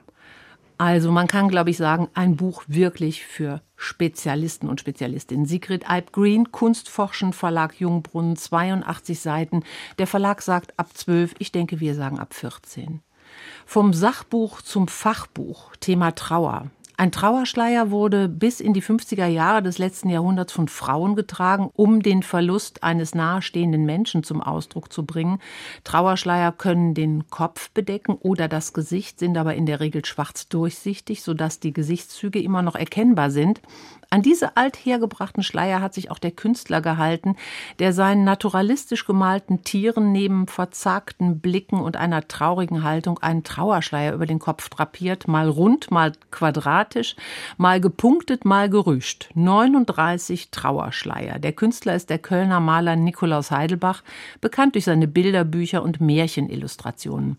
Also 0.78 1.12
man 1.12 1.28
kann, 1.28 1.48
glaube 1.48 1.70
ich, 1.70 1.76
sagen, 1.76 2.08
ein 2.14 2.36
Buch 2.36 2.64
wirklich 2.66 3.24
für 3.24 3.60
Spezialisten 3.76 4.68
und 4.68 4.80
Spezialistinnen. 4.80 5.46
Sigrid 5.46 5.88
Alp-Green, 5.88 6.52
Kunstforschen, 6.52 7.32
Verlag 7.32 7.80
Jungbrunnen, 7.80 8.36
82 8.36 9.20
Seiten. 9.20 9.64
Der 9.98 10.06
Verlag 10.06 10.42
sagt 10.42 10.78
ab 10.78 10.88
12, 10.94 11.34
ich 11.38 11.52
denke, 11.52 11.80
wir 11.80 11.94
sagen 11.94 12.18
ab 12.18 12.34
14. 12.34 13.00
Vom 13.66 13.92
Sachbuch 13.92 14.62
zum 14.62 14.88
Fachbuch, 14.88 15.76
Thema 15.76 16.12
Trauer. 16.12 16.70
Ein 17.02 17.10
Trauerschleier 17.10 17.90
wurde 17.90 18.28
bis 18.28 18.60
in 18.60 18.74
die 18.74 18.80
50er 18.80 19.26
Jahre 19.26 19.60
des 19.60 19.78
letzten 19.78 20.08
Jahrhunderts 20.08 20.52
von 20.52 20.68
Frauen 20.68 21.16
getragen, 21.16 21.68
um 21.74 22.00
den 22.00 22.22
Verlust 22.22 22.84
eines 22.84 23.12
nahestehenden 23.12 23.84
Menschen 23.84 24.22
zum 24.22 24.40
Ausdruck 24.40 24.92
zu 24.92 25.04
bringen. 25.04 25.40
Trauerschleier 25.82 26.52
können 26.52 26.94
den 26.94 27.28
Kopf 27.28 27.70
bedecken 27.72 28.14
oder 28.20 28.46
das 28.46 28.72
Gesicht, 28.72 29.18
sind 29.18 29.36
aber 29.36 29.56
in 29.56 29.66
der 29.66 29.80
Regel 29.80 30.04
schwarz 30.04 30.46
durchsichtig, 30.46 31.24
sodass 31.24 31.58
die 31.58 31.72
Gesichtszüge 31.72 32.40
immer 32.40 32.62
noch 32.62 32.76
erkennbar 32.76 33.32
sind. 33.32 33.60
An 34.12 34.20
diese 34.20 34.58
althergebrachten 34.58 35.42
Schleier 35.42 35.80
hat 35.80 35.94
sich 35.94 36.10
auch 36.10 36.18
der 36.18 36.32
Künstler 36.32 36.82
gehalten, 36.82 37.34
der 37.78 37.94
seinen 37.94 38.24
naturalistisch 38.24 39.06
gemalten 39.06 39.64
Tieren 39.64 40.12
neben 40.12 40.48
verzagten 40.48 41.40
Blicken 41.40 41.80
und 41.80 41.96
einer 41.96 42.28
traurigen 42.28 42.82
Haltung 42.82 43.20
einen 43.20 43.42
Trauerschleier 43.42 44.12
über 44.12 44.26
den 44.26 44.38
Kopf 44.38 44.68
drapiert, 44.68 45.28
mal 45.28 45.48
rund, 45.48 45.90
mal 45.90 46.12
quadratisch, 46.30 47.16
mal 47.56 47.80
gepunktet, 47.80 48.44
mal 48.44 48.68
gerüscht. 48.68 49.30
39 49.32 50.50
Trauerschleier. 50.50 51.38
Der 51.38 51.54
Künstler 51.54 51.94
ist 51.94 52.10
der 52.10 52.18
Kölner 52.18 52.60
Maler 52.60 52.96
Nikolaus 52.96 53.50
Heidelbach, 53.50 54.02
bekannt 54.42 54.74
durch 54.74 54.84
seine 54.84 55.08
Bilderbücher 55.08 55.82
und 55.82 56.02
Märchenillustrationen. 56.02 57.38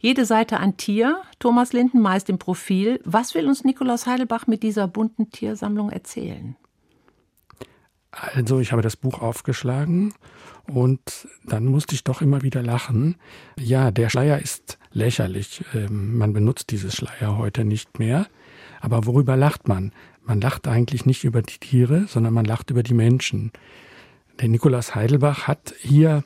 Jede 0.00 0.24
Seite 0.24 0.58
ein 0.58 0.76
Tier, 0.76 1.20
Thomas 1.38 1.72
Linden 1.72 2.00
meist 2.00 2.28
im 2.28 2.40
Profil. 2.40 3.00
Was 3.04 3.36
will 3.36 3.46
uns 3.46 3.62
Nikolaus 3.62 4.08
Heidelbach 4.08 4.48
mit 4.48 4.64
dieser 4.64 4.88
bunten 4.88 5.30
Tiersammlung 5.30 5.90
erzählen? 5.90 6.07
Erzählen? 6.08 6.56
Also, 8.10 8.58
ich 8.58 8.72
habe 8.72 8.82
das 8.82 8.96
Buch 8.96 9.20
aufgeschlagen 9.20 10.14
und 10.66 11.28
dann 11.44 11.66
musste 11.66 11.94
ich 11.94 12.04
doch 12.04 12.22
immer 12.22 12.42
wieder 12.42 12.62
lachen. 12.62 13.16
Ja, 13.58 13.90
der 13.90 14.08
Schleier 14.08 14.40
ist 14.40 14.78
lächerlich. 14.92 15.62
Ähm, 15.74 16.16
man 16.16 16.32
benutzt 16.32 16.70
dieses 16.70 16.96
Schleier 16.96 17.36
heute 17.36 17.64
nicht 17.64 17.98
mehr. 17.98 18.26
Aber 18.80 19.04
worüber 19.04 19.36
lacht 19.36 19.68
man? 19.68 19.92
Man 20.24 20.40
lacht 20.40 20.66
eigentlich 20.66 21.04
nicht 21.04 21.24
über 21.24 21.42
die 21.42 21.58
Tiere, 21.58 22.06
sondern 22.08 22.32
man 22.32 22.46
lacht 22.46 22.70
über 22.70 22.82
die 22.82 22.94
Menschen. 22.94 23.52
Der 24.40 24.48
Nikolaus 24.48 24.94
Heidelbach 24.94 25.46
hat 25.46 25.74
hier 25.78 26.24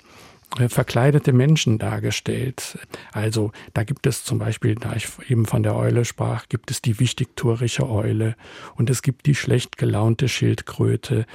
verkleidete 0.69 1.33
Menschen 1.33 1.79
dargestellt. 1.79 2.79
Also 3.13 3.53
da 3.75 3.85
gibt 3.85 4.07
es 4.07 4.25
zum 4.25 4.39
Beispiel, 4.39 4.75
da 4.75 4.95
ich 4.95 5.09
eben 5.29 5.47
von 5.47 5.63
der 5.63 5.77
Eule 5.77 6.05
sprach, 6.05 6.49
gibt 6.49 6.71
es 6.71 6.83
die 6.83 6.99
wichtigtuerische 7.01 7.89
Eule 7.89 8.37
und 8.77 8.91
es 8.91 9.03
gibt 9.03 9.27
die 9.27 9.35
schlecht 9.35 9.79
gelaunte 9.79 10.29
Schildkröte. 10.29 11.27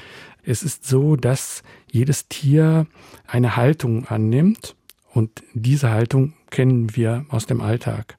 Es 0.43 0.63
ist 0.63 0.85
so, 0.85 1.15
dass 1.15 1.63
jedes 1.91 2.27
Tier 2.27 2.87
eine 3.25 3.55
Haltung 3.55 4.05
annimmt 4.07 4.75
und 5.13 5.43
diese 5.53 5.89
Haltung 5.89 6.33
kennen 6.49 6.95
wir 6.95 7.25
aus 7.29 7.45
dem 7.45 7.61
Alltag. 7.61 8.17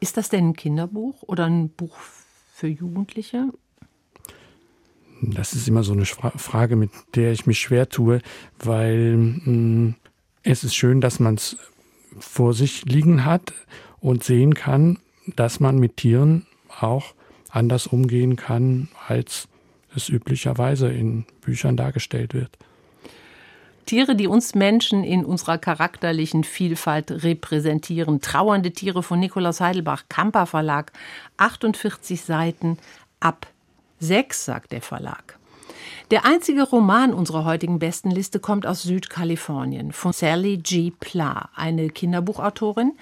Ist 0.00 0.16
das 0.16 0.28
denn 0.28 0.48
ein 0.48 0.56
Kinderbuch 0.56 1.22
oder 1.22 1.46
ein 1.46 1.68
Buch 1.68 1.96
für 2.54 2.68
Jugendliche? 2.68 3.52
Das 5.20 5.52
ist 5.52 5.68
immer 5.68 5.84
so 5.84 5.92
eine 5.92 6.04
Frage, 6.04 6.74
mit 6.74 6.90
der 7.14 7.30
ich 7.30 7.46
mich 7.46 7.60
schwer 7.60 7.88
tue, 7.88 8.20
weil 8.58 9.16
mh, 9.16 9.44
hm, 9.44 9.94
es 10.42 10.64
ist 10.64 10.74
schön, 10.74 11.00
dass 11.00 11.20
man 11.20 11.34
es 11.34 11.56
vor 12.18 12.54
sich 12.54 12.84
liegen 12.84 13.24
hat 13.24 13.52
und 14.00 14.24
sehen 14.24 14.54
kann, 14.54 14.98
dass 15.36 15.60
man 15.60 15.78
mit 15.78 15.96
Tieren 15.96 16.46
auch 16.80 17.14
anders 17.50 17.86
umgehen 17.86 18.36
kann, 18.36 18.88
als 19.06 19.48
es 19.94 20.08
üblicherweise 20.08 20.90
in 20.90 21.24
Büchern 21.42 21.76
dargestellt 21.76 22.34
wird. 22.34 22.50
Tiere, 23.86 24.14
die 24.14 24.26
uns 24.26 24.54
Menschen 24.54 25.04
in 25.04 25.24
unserer 25.24 25.58
charakterlichen 25.58 26.44
Vielfalt 26.44 27.10
repräsentieren. 27.10 28.20
Trauernde 28.20 28.72
Tiere 28.72 29.02
von 29.02 29.18
Nikolaus 29.18 29.60
Heidelbach, 29.60 30.04
Kamper 30.08 30.46
Verlag, 30.46 30.92
48 31.36 32.22
Seiten 32.22 32.78
ab 33.20 33.46
6, 33.98 34.44
sagt 34.44 34.72
der 34.72 34.82
Verlag. 34.82 35.38
Der 36.10 36.24
einzige 36.24 36.62
Roman 36.62 37.14
unserer 37.14 37.44
heutigen 37.44 37.78
Bestenliste 37.78 38.38
kommt 38.38 38.66
aus 38.66 38.82
Südkalifornien 38.82 39.92
von 39.92 40.12
Sally 40.12 40.58
G. 40.58 40.92
Pla, 40.98 41.48
eine 41.54 41.88
Kinderbuchautorin, 41.88 42.92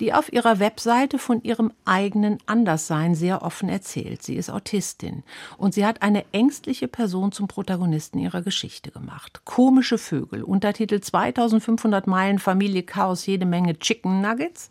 die 0.00 0.12
auf 0.12 0.32
ihrer 0.32 0.58
Webseite 0.58 1.18
von 1.18 1.42
ihrem 1.42 1.72
eigenen 1.84 2.38
Anderssein 2.46 3.14
sehr 3.14 3.42
offen 3.42 3.68
erzählt. 3.68 4.22
Sie 4.22 4.36
ist 4.36 4.50
Autistin 4.50 5.22
und 5.58 5.74
sie 5.74 5.84
hat 5.84 6.02
eine 6.02 6.24
ängstliche 6.32 6.88
Person 6.88 7.32
zum 7.32 7.48
Protagonisten 7.48 8.18
ihrer 8.18 8.42
Geschichte 8.42 8.90
gemacht. 8.90 9.42
Komische 9.44 9.98
Vögel, 9.98 10.42
Untertitel 10.42 11.00
2500 11.00 12.06
Meilen 12.06 12.38
Familie 12.38 12.82
Chaos, 12.82 13.26
jede 13.26 13.46
Menge 13.46 13.78
Chicken 13.78 14.20
Nuggets 14.20 14.68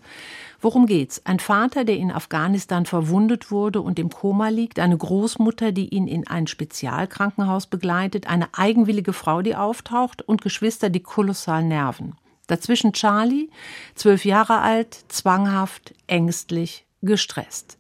Worum 0.61 0.85
geht's? 0.85 1.25
Ein 1.25 1.39
Vater, 1.39 1.85
der 1.85 1.97
in 1.97 2.11
Afghanistan 2.11 2.85
verwundet 2.85 3.49
wurde 3.49 3.81
und 3.81 3.97
im 3.97 4.09
Koma 4.09 4.49
liegt, 4.49 4.77
eine 4.77 4.95
Großmutter, 4.95 5.71
die 5.71 5.89
ihn 5.89 6.07
in 6.07 6.27
ein 6.27 6.45
Spezialkrankenhaus 6.45 7.65
begleitet, 7.65 8.27
eine 8.27 8.47
eigenwillige 8.53 9.11
Frau, 9.11 9.41
die 9.41 9.55
auftaucht 9.55 10.21
und 10.21 10.43
Geschwister, 10.43 10.91
die 10.91 10.99
kolossal 10.99 11.63
nerven. 11.63 12.15
Dazwischen 12.45 12.93
Charlie, 12.93 13.49
zwölf 13.95 14.23
Jahre 14.23 14.59
alt, 14.59 15.03
zwanghaft, 15.07 15.95
ängstlich, 16.05 16.85
gestresst. 17.01 17.79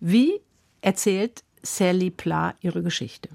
Wie 0.00 0.40
erzählt 0.80 1.44
Sally 1.62 2.10
Pla 2.10 2.54
ihre 2.60 2.82
Geschichte? 2.82 3.28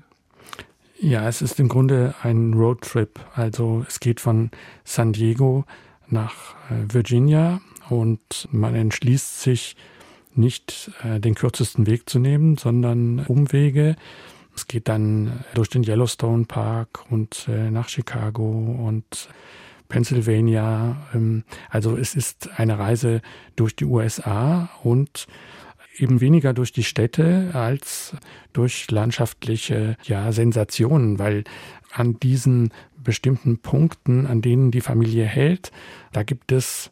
Ja, 1.00 1.30
es 1.30 1.42
ist 1.42 1.60
im 1.62 1.70
Grunde 1.70 2.14
ein 2.24 2.54
Roadtrip. 2.54 3.20
Also 3.36 3.86
es 3.88 4.02
geht 4.02 4.20
von 4.20 4.52
San 4.84 5.14
Diego 5.14 5.64
nach 6.08 6.56
äh, 6.70 6.94
Virginia 6.94 7.62
und 7.92 8.48
man 8.52 8.76
entschließt 8.76 9.42
sich 9.42 9.76
nicht 10.34 10.92
äh, 11.04 11.20
den 11.20 11.36
kürzesten 11.36 11.88
Weg 11.88 12.10
zu 12.10 12.20
nehmen, 12.20 12.58
sondern 12.58 13.20
Umwege. 13.28 13.96
Es 14.56 14.68
geht 14.68 14.88
dann 14.88 15.44
durch 15.54 15.70
den 15.70 15.84
Yellowstone 15.84 16.46
Park 16.46 17.06
und 17.10 17.48
äh, 17.50 17.70
nach 17.70 17.90
Chicago 17.90 18.44
und 18.48 19.30
Pennsylvania. 19.90 21.08
Ähm, 21.14 21.44
also 21.70 21.98
es 21.98 22.16
ist 22.16 22.50
eine 22.58 22.80
Reise 22.80 23.22
durch 23.56 23.76
die 23.76 23.86
USA 23.86 24.70
und 24.84 25.28
eben 25.98 26.22
weniger 26.22 26.54
durch 26.54 26.72
die 26.72 26.86
Städte 26.86 27.52
als 27.54 28.16
durch 28.54 28.90
landschaftliche 28.90 29.98
ja, 30.04 30.32
Sensationen, 30.32 31.20
weil 31.20 31.44
an 31.92 32.18
diesen 32.20 32.72
bestimmten 33.04 33.58
Punkten, 33.58 34.26
an 34.26 34.42
denen 34.42 34.72
die 34.72 34.82
Familie 34.82 35.26
hält, 35.26 35.72
da 36.14 36.24
gibt 36.24 36.54
es 36.54 36.92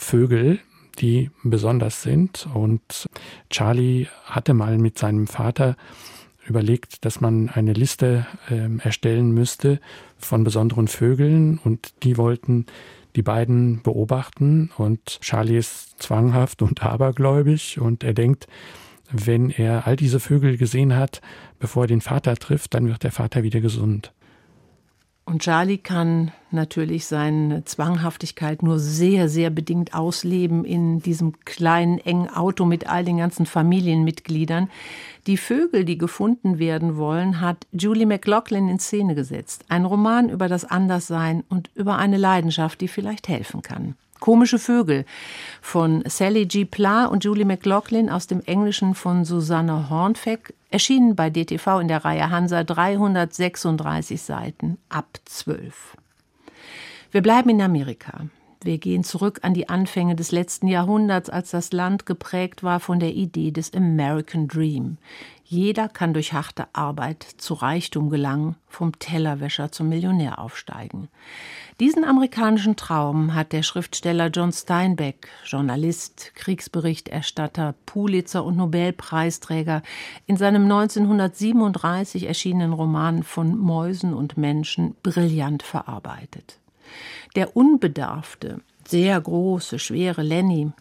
Vögel, 0.00 0.58
die 0.98 1.30
besonders 1.42 2.02
sind. 2.02 2.48
Und 2.52 3.08
Charlie 3.50 4.08
hatte 4.24 4.54
mal 4.54 4.78
mit 4.78 4.98
seinem 4.98 5.26
Vater 5.26 5.76
überlegt, 6.46 7.04
dass 7.04 7.20
man 7.20 7.48
eine 7.48 7.74
Liste 7.74 8.26
äh, 8.48 8.68
erstellen 8.82 9.30
müsste 9.32 9.80
von 10.18 10.42
besonderen 10.42 10.88
Vögeln 10.88 11.58
und 11.62 11.92
die 12.02 12.16
wollten 12.16 12.66
die 13.14 13.22
beiden 13.22 13.82
beobachten 13.82 14.70
und 14.76 15.20
Charlie 15.20 15.58
ist 15.58 16.02
zwanghaft 16.02 16.62
und 16.62 16.82
abergläubig 16.82 17.80
und 17.80 18.02
er 18.02 18.14
denkt, 18.14 18.46
wenn 19.12 19.50
er 19.50 19.86
all 19.86 19.96
diese 19.96 20.20
Vögel 20.20 20.56
gesehen 20.56 20.96
hat, 20.96 21.20
bevor 21.58 21.84
er 21.84 21.88
den 21.88 22.00
Vater 22.00 22.36
trifft, 22.36 22.74
dann 22.74 22.88
wird 22.88 23.02
der 23.02 23.12
Vater 23.12 23.42
wieder 23.42 23.60
gesund. 23.60 24.12
Und 25.24 25.42
Charlie 25.42 25.78
kann 25.78 26.32
natürlich 26.50 27.06
seine 27.06 27.64
Zwanghaftigkeit 27.64 28.62
nur 28.62 28.80
sehr, 28.80 29.28
sehr 29.28 29.50
bedingt 29.50 29.94
ausleben 29.94 30.64
in 30.64 31.00
diesem 31.00 31.38
kleinen, 31.44 31.98
engen 31.98 32.28
Auto 32.28 32.64
mit 32.64 32.88
all 32.88 33.04
den 33.04 33.18
ganzen 33.18 33.46
Familienmitgliedern. 33.46 34.68
Die 35.26 35.36
Vögel, 35.36 35.84
die 35.84 35.98
gefunden 35.98 36.58
werden 36.58 36.96
wollen, 36.96 37.40
hat 37.40 37.66
Julie 37.70 38.06
McLaughlin 38.06 38.68
in 38.68 38.80
Szene 38.80 39.14
gesetzt. 39.14 39.64
Ein 39.68 39.84
Roman 39.84 40.30
über 40.30 40.48
das 40.48 40.64
Anderssein 40.64 41.44
und 41.48 41.70
über 41.74 41.96
eine 41.96 42.16
Leidenschaft, 42.16 42.80
die 42.80 42.88
vielleicht 42.88 43.28
helfen 43.28 43.62
kann. 43.62 43.94
Komische 44.20 44.58
Vögel 44.58 45.04
von 45.60 46.04
Sally 46.06 46.46
G. 46.46 46.64
Pla 46.64 47.06
und 47.06 47.24
Julie 47.24 47.44
McLaughlin 47.44 48.10
aus 48.10 48.26
dem 48.26 48.42
Englischen 48.46 48.94
von 48.94 49.24
Susanne 49.24 49.90
Hornfeck 49.90 50.54
erschienen 50.70 51.16
bei 51.16 51.30
DTV 51.30 51.80
in 51.80 51.88
der 51.88 52.04
Reihe 52.04 52.30
Hansa 52.30 52.62
336 52.62 54.22
Seiten 54.22 54.78
ab 54.88 55.18
12. 55.24 55.96
Wir 57.10 57.22
bleiben 57.22 57.50
in 57.50 57.62
Amerika. 57.62 58.26
Wir 58.62 58.76
gehen 58.76 59.04
zurück 59.04 59.40
an 59.40 59.54
die 59.54 59.70
Anfänge 59.70 60.16
des 60.16 60.32
letzten 60.32 60.68
Jahrhunderts, 60.68 61.30
als 61.30 61.50
das 61.50 61.72
Land 61.72 62.04
geprägt 62.04 62.62
war 62.62 62.78
von 62.78 63.00
der 63.00 63.14
Idee 63.14 63.52
des 63.52 63.72
American 63.72 64.48
Dream. 64.48 64.98
Jeder 65.44 65.88
kann 65.88 66.12
durch 66.12 66.34
harte 66.34 66.66
Arbeit 66.74 67.22
zu 67.22 67.54
Reichtum 67.54 68.10
gelangen, 68.10 68.56
vom 68.68 68.96
Tellerwäscher 68.98 69.72
zum 69.72 69.88
Millionär 69.88 70.38
aufsteigen. 70.38 71.08
Diesen 71.80 72.04
amerikanischen 72.04 72.76
Traum 72.76 73.34
hat 73.34 73.52
der 73.52 73.62
Schriftsteller 73.62 74.28
John 74.28 74.52
Steinbeck, 74.52 75.28
Journalist, 75.46 76.32
Kriegsberichterstatter, 76.34 77.74
Pulitzer 77.86 78.44
und 78.44 78.58
Nobelpreisträger, 78.58 79.82
in 80.26 80.36
seinem 80.36 80.64
1937 80.64 82.28
erschienenen 82.28 82.74
Roman 82.74 83.22
von 83.22 83.58
Mäusen 83.58 84.12
und 84.12 84.36
Menschen 84.36 84.94
brillant 85.02 85.62
verarbeitet. 85.62 86.60
Der 87.36 87.56
unbedarfte, 87.56 88.60
sehr 88.86 89.20
große, 89.20 89.78
schwere 89.78 90.22
Lenny, 90.22 90.72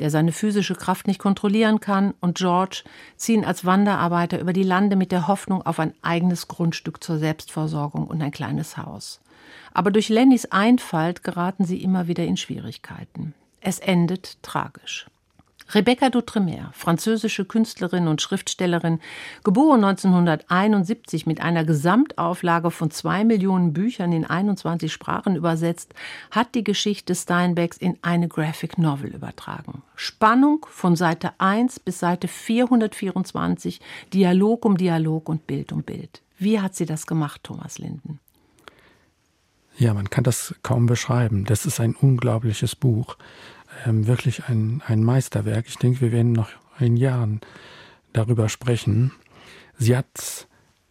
der 0.00 0.10
seine 0.10 0.32
physische 0.32 0.74
Kraft 0.74 1.06
nicht 1.06 1.18
kontrollieren 1.18 1.80
kann, 1.80 2.14
und 2.20 2.38
George 2.38 2.82
ziehen 3.16 3.44
als 3.44 3.64
Wanderarbeiter 3.64 4.40
über 4.40 4.52
die 4.52 4.62
Lande 4.62 4.96
mit 4.96 5.12
der 5.12 5.28
Hoffnung 5.28 5.62
auf 5.62 5.78
ein 5.78 5.94
eigenes 6.02 6.48
Grundstück 6.48 7.02
zur 7.02 7.18
Selbstversorgung 7.18 8.06
und 8.06 8.20
ein 8.20 8.32
kleines 8.32 8.76
Haus. 8.76 9.20
Aber 9.72 9.90
durch 9.90 10.08
Lennys 10.08 10.46
Einfalt 10.46 11.22
geraten 11.22 11.64
sie 11.64 11.82
immer 11.82 12.06
wieder 12.06 12.24
in 12.24 12.36
Schwierigkeiten. 12.36 13.34
Es 13.60 13.78
endet 13.78 14.42
tragisch. 14.42 15.06
Rebecca 15.72 16.06
d'Outremer, 16.06 16.70
französische 16.72 17.44
Künstlerin 17.44 18.06
und 18.06 18.20
Schriftstellerin, 18.20 19.00
geboren 19.42 19.84
1971 19.84 21.26
mit 21.26 21.40
einer 21.40 21.64
Gesamtauflage 21.64 22.70
von 22.70 22.90
zwei 22.90 23.24
Millionen 23.24 23.72
Büchern 23.72 24.12
in 24.12 24.24
21 24.24 24.92
Sprachen 24.92 25.36
übersetzt, 25.36 25.94
hat 26.30 26.54
die 26.54 26.64
Geschichte 26.64 27.14
Steinbecks 27.14 27.78
in 27.78 27.98
eine 28.02 28.28
Graphic 28.28 28.78
Novel 28.78 29.10
übertragen. 29.14 29.82
Spannung 29.96 30.66
von 30.68 30.96
Seite 30.96 31.32
1 31.38 31.80
bis 31.80 31.98
Seite 31.98 32.28
424, 32.28 33.80
Dialog 34.12 34.64
um 34.64 34.76
Dialog 34.76 35.28
und 35.28 35.46
Bild 35.46 35.72
um 35.72 35.82
Bild. 35.82 36.20
Wie 36.38 36.60
hat 36.60 36.74
sie 36.74 36.86
das 36.86 37.06
gemacht, 37.06 37.42
Thomas 37.42 37.78
Linden? 37.78 38.20
Ja, 39.76 39.92
man 39.92 40.08
kann 40.08 40.24
das 40.24 40.54
kaum 40.62 40.86
beschreiben. 40.86 41.44
Das 41.46 41.66
ist 41.66 41.80
ein 41.80 41.96
unglaubliches 41.96 42.76
Buch 42.76 43.16
ähm, 43.86 44.06
wirklich 44.06 44.44
ein, 44.48 44.82
ein 44.86 45.02
Meisterwerk. 45.02 45.66
Ich 45.68 45.78
denke, 45.78 46.00
wir 46.00 46.12
werden 46.12 46.32
noch 46.32 46.50
in 46.78 46.96
Jahren 46.96 47.40
darüber 48.12 48.48
sprechen. 48.48 49.12
Sie 49.78 49.96
hat 49.96 50.46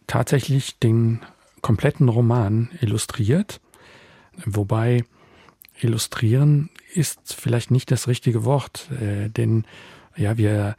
tatsächlich 0.06 0.78
den 0.78 1.20
kompletten 1.62 2.08
Roman 2.08 2.68
illustriert, 2.80 3.60
wobei 4.44 5.04
illustrieren 5.80 6.70
ist 6.92 7.34
vielleicht 7.34 7.70
nicht 7.70 7.90
das 7.90 8.06
richtige 8.06 8.44
Wort, 8.44 8.88
äh, 9.00 9.28
denn 9.28 9.64
ja, 10.16 10.36
wir, 10.36 10.76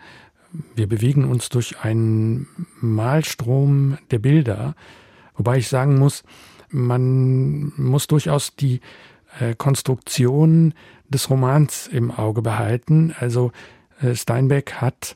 wir 0.76 0.88
bewegen 0.88 1.26
uns 1.26 1.50
durch 1.50 1.80
einen 1.80 2.48
Malstrom 2.80 3.98
der 4.12 4.20
Bilder, 4.20 4.76
wobei 5.36 5.58
ich 5.58 5.68
sagen 5.68 5.98
muss, 5.98 6.24
man 6.70 7.74
muss 7.78 8.08
durchaus 8.08 8.56
die 8.56 8.82
Konstruktion 9.56 10.74
des 11.10 11.30
Romans 11.30 11.88
im 11.88 12.12
Auge 12.12 12.42
behalten. 12.42 13.14
Also 13.20 13.52
äh, 14.02 14.16
Steinbeck 14.16 14.74
hat 14.76 15.16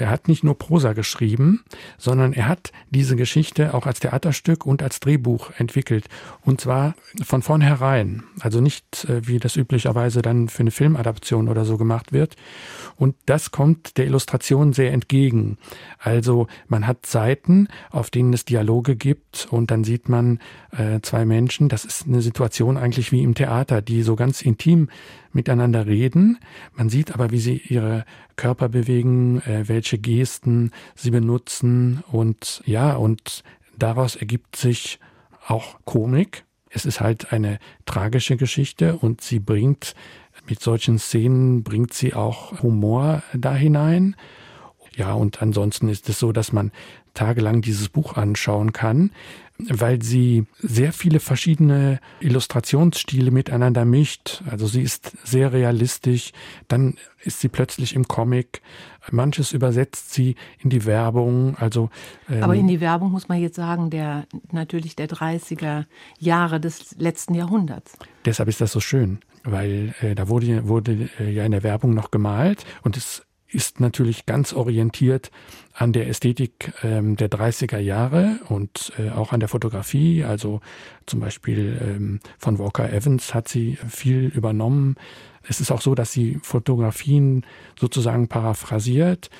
er 0.00 0.10
hat 0.10 0.28
nicht 0.28 0.44
nur 0.44 0.58
Prosa 0.58 0.92
geschrieben, 0.92 1.62
sondern 1.98 2.32
er 2.32 2.48
hat 2.48 2.72
diese 2.90 3.16
Geschichte 3.16 3.74
auch 3.74 3.86
als 3.86 4.00
Theaterstück 4.00 4.66
und 4.66 4.82
als 4.82 5.00
Drehbuch 5.00 5.50
entwickelt. 5.58 6.06
Und 6.44 6.60
zwar 6.60 6.94
von 7.22 7.42
vornherein. 7.42 8.24
Also 8.40 8.60
nicht, 8.60 9.04
äh, 9.04 9.26
wie 9.26 9.38
das 9.38 9.56
üblicherweise 9.56 10.22
dann 10.22 10.48
für 10.48 10.60
eine 10.60 10.70
Filmadaption 10.70 11.48
oder 11.48 11.64
so 11.64 11.76
gemacht 11.76 12.12
wird. 12.12 12.36
Und 12.96 13.16
das 13.26 13.50
kommt 13.50 13.96
der 13.96 14.06
Illustration 14.06 14.72
sehr 14.72 14.92
entgegen. 14.92 15.58
Also 15.98 16.46
man 16.68 16.86
hat 16.86 17.06
Seiten, 17.06 17.68
auf 17.90 18.10
denen 18.10 18.32
es 18.32 18.44
Dialoge 18.44 18.96
gibt 18.96 19.48
und 19.50 19.70
dann 19.70 19.84
sieht 19.84 20.08
man 20.08 20.38
äh, 20.72 21.00
zwei 21.02 21.24
Menschen. 21.24 21.68
Das 21.68 21.84
ist 21.84 22.06
eine 22.06 22.22
Situation 22.22 22.76
eigentlich 22.76 23.12
wie 23.12 23.22
im 23.22 23.34
Theater, 23.34 23.82
die 23.82 24.02
so 24.02 24.16
ganz 24.16 24.42
intim 24.42 24.88
miteinander 25.32 25.86
reden. 25.86 26.38
Man 26.74 26.88
sieht 26.88 27.12
aber, 27.12 27.30
wie 27.30 27.38
sie 27.38 27.56
ihre 27.56 28.04
Körper 28.36 28.68
bewegen, 28.68 29.40
äh, 29.42 29.68
welche 29.68 29.98
Gesten 29.98 30.70
sie 30.94 31.10
benutzen 31.10 32.02
und 32.10 32.62
ja, 32.66 32.94
und 32.94 33.42
daraus 33.78 34.16
ergibt 34.16 34.56
sich 34.56 34.98
auch 35.46 35.78
Komik. 35.84 36.44
Es 36.68 36.86
ist 36.86 37.00
halt 37.00 37.32
eine 37.32 37.58
tragische 37.84 38.36
Geschichte 38.36 38.96
und 38.96 39.20
sie 39.20 39.40
bringt 39.40 39.94
mit 40.48 40.60
solchen 40.60 40.98
Szenen 40.98 41.62
bringt 41.62 41.92
sie 41.92 42.14
auch 42.14 42.62
Humor 42.62 43.22
da 43.34 43.54
hinein. 43.54 44.16
Ja, 44.96 45.12
und 45.12 45.42
ansonsten 45.42 45.88
ist 45.88 46.08
es 46.08 46.18
so, 46.18 46.32
dass 46.32 46.52
man 46.52 46.72
tagelang 47.14 47.60
dieses 47.62 47.88
Buch 47.88 48.16
anschauen 48.16 48.72
kann 48.72 49.12
weil 49.68 50.02
sie 50.02 50.46
sehr 50.58 50.92
viele 50.92 51.20
verschiedene 51.20 52.00
Illustrationsstile 52.20 53.30
miteinander 53.30 53.84
mischt. 53.84 54.42
Also 54.48 54.66
sie 54.66 54.82
ist 54.82 55.12
sehr 55.24 55.52
realistisch, 55.52 56.32
dann 56.68 56.96
ist 57.22 57.40
sie 57.40 57.48
plötzlich 57.48 57.94
im 57.94 58.08
Comic, 58.08 58.62
manches 59.10 59.52
übersetzt 59.52 60.12
sie 60.12 60.36
in 60.58 60.70
die 60.70 60.84
Werbung. 60.86 61.56
Also 61.56 61.90
ähm, 62.28 62.42
aber 62.42 62.54
in 62.54 62.68
die 62.68 62.80
Werbung 62.80 63.10
muss 63.10 63.28
man 63.28 63.40
jetzt 63.40 63.56
sagen, 63.56 63.90
der 63.90 64.26
natürlich 64.52 64.96
der 64.96 65.08
30er 65.08 65.84
Jahre 66.18 66.60
des 66.60 66.96
letzten 66.98 67.34
Jahrhunderts. 67.34 67.96
Deshalb 68.24 68.48
ist 68.48 68.60
das 68.60 68.72
so 68.72 68.80
schön, 68.80 69.20
weil 69.44 69.94
äh, 70.00 70.14
da 70.14 70.28
wurde, 70.28 70.68
wurde 70.68 71.08
äh, 71.18 71.30
ja 71.30 71.44
in 71.44 71.52
der 71.52 71.62
Werbung 71.62 71.94
noch 71.94 72.10
gemalt 72.10 72.64
und 72.82 72.96
es 72.96 73.22
ist 73.52 73.80
natürlich 73.80 74.26
ganz 74.26 74.52
orientiert 74.52 75.30
an 75.80 75.94
der 75.94 76.08
Ästhetik 76.08 76.74
ähm, 76.82 77.16
der 77.16 77.30
30er 77.30 77.78
Jahre 77.78 78.38
und 78.50 78.92
äh, 78.98 79.08
auch 79.08 79.32
an 79.32 79.40
der 79.40 79.48
Fotografie. 79.48 80.24
Also 80.24 80.60
zum 81.06 81.20
Beispiel 81.20 81.80
ähm, 81.80 82.20
von 82.38 82.58
Walker 82.58 82.92
Evans 82.92 83.32
hat 83.32 83.48
sie 83.48 83.78
viel 83.88 84.26
übernommen. 84.26 84.96
Es 85.42 85.58
ist 85.58 85.70
auch 85.70 85.80
so, 85.80 85.94
dass 85.94 86.12
sie 86.12 86.38
Fotografien 86.42 87.46
sozusagen 87.78 88.28
paraphrasiert. 88.28 89.30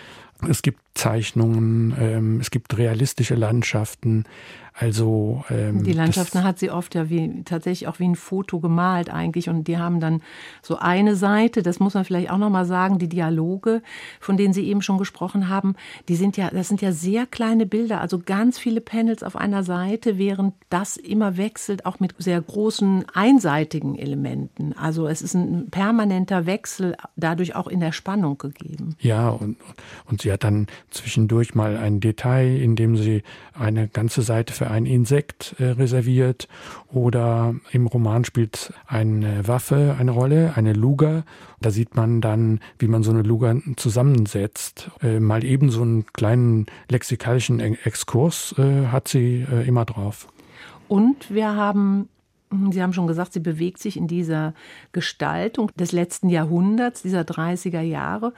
Es 0.49 0.63
gibt 0.63 0.81
Zeichnungen, 0.95 1.95
ähm, 1.99 2.41
es 2.41 2.51
gibt 2.51 2.77
realistische 2.77 3.35
Landschaften. 3.35 4.25
Also 4.73 5.45
ähm, 5.51 5.83
die 5.83 5.93
Landschaften 5.93 6.43
hat 6.43 6.59
sie 6.59 6.71
oft 6.71 6.95
ja 6.95 7.11
wie 7.11 7.43
tatsächlich 7.45 7.87
auch 7.87 7.99
wie 7.99 8.09
ein 8.09 8.15
Foto 8.15 8.61
gemalt 8.61 9.11
eigentlich 9.11 9.49
und 9.49 9.65
die 9.65 9.77
haben 9.77 10.01
dann 10.01 10.23
so 10.63 10.79
eine 10.79 11.17
Seite, 11.17 11.63
das 11.63 11.81
muss 11.81 11.95
man 11.95 12.05
vielleicht 12.05 12.31
auch 12.31 12.39
noch 12.39 12.49
mal 12.51 12.65
sagen, 12.65 12.99
die 12.99 13.09
Dialoge, 13.09 13.83
von 14.21 14.37
denen 14.37 14.55
Sie 14.55 14.67
eben 14.67 14.81
schon 14.81 14.97
gesprochen 14.97 15.49
haben, 15.49 15.75
die 16.09 16.17
sind 16.17 16.37
ja 16.37 16.51
das 16.51 16.69
sind 16.69 16.81
ja 16.81 16.93
sehr 16.93 17.27
kleine 17.27 17.67
Bilder, 17.67 18.01
also 18.01 18.19
ganz 18.19 18.59
viele 18.59 18.81
Panels 18.81 19.23
auf 19.23 19.37
einer 19.37 19.65
Seite, 19.65 20.19
während 20.19 20.55
das 20.71 20.97
immer 20.97 21.37
wechselt 21.37 21.85
auch 21.85 22.01
mit 22.01 22.15
sehr 22.19 22.41
großen 22.41 23.05
einseitigen 23.13 23.99
Elementen. 23.99 24.73
Also 24.73 25.09
es 25.09 25.21
ist 25.21 25.35
ein 25.35 25.69
permanenter 25.71 26.47
Wechsel 26.47 26.97
dadurch 27.17 27.55
auch 27.55 27.67
in 27.67 27.81
der 27.81 27.93
Spannung 27.93 28.39
gegeben. 28.39 28.97
Ja, 29.01 29.29
und 29.29 29.57
und 30.07 30.23
sie 30.23 30.33
hat 30.33 30.45
dann 30.45 30.69
zwischendurch 30.91 31.55
mal 31.55 31.77
ein 31.77 32.01
Detail, 32.01 32.57
in 32.57 32.77
dem 32.77 32.97
sie 32.97 33.23
eine 33.55 33.89
ganze 33.89 34.23
Seite 34.23 34.53
für 34.53 34.71
ein 34.71 34.87
Insekt 34.87 35.55
äh, 35.59 35.65
reserviert 35.67 36.49
oder 36.89 37.55
im 37.73 37.87
Roman 37.87 38.25
spielt 38.25 38.73
eine 38.87 39.47
Waffe 39.47 39.97
eine 39.99 40.11
Rolle, 40.11 40.53
eine 40.57 40.73
Luger. 40.73 41.25
Da 41.61 41.71
sieht 41.71 41.97
man 41.97 42.21
dann, 42.21 42.61
wie 42.79 42.89
man 42.89 43.03
so 43.03 43.11
eine 43.11 43.23
Luger 43.23 43.57
zusammensetzt. 43.77 44.91
Äh, 45.03 45.21
mal 45.21 45.45
eben 45.45 45.71
so 45.71 45.83
einen 45.83 46.07
kleinen 46.13 46.67
lexikalischen 46.89 47.61
Exkurs 47.61 48.55
äh, 48.59 48.87
hat 48.87 49.09
sie 49.09 49.47
äh, 49.51 49.67
immer 49.67 49.85
drauf. 49.85 50.29
Und 50.89 51.33
wir 51.33 51.55
haben 51.55 52.09
Sie 52.73 52.83
haben 52.83 52.93
schon 52.93 53.07
gesagt, 53.07 53.33
sie 53.33 53.41
bewegt 53.41 53.79
sich 53.79 53.97
in 53.97 54.09
dieser 54.09 54.55
Gestaltung 54.91 55.71
des 55.77 55.93
letzten 55.93 56.29
Jahrhunderts, 56.29 57.03
dieser 57.03 57.21
30er 57.21 57.81
Jahre. 57.81 58.35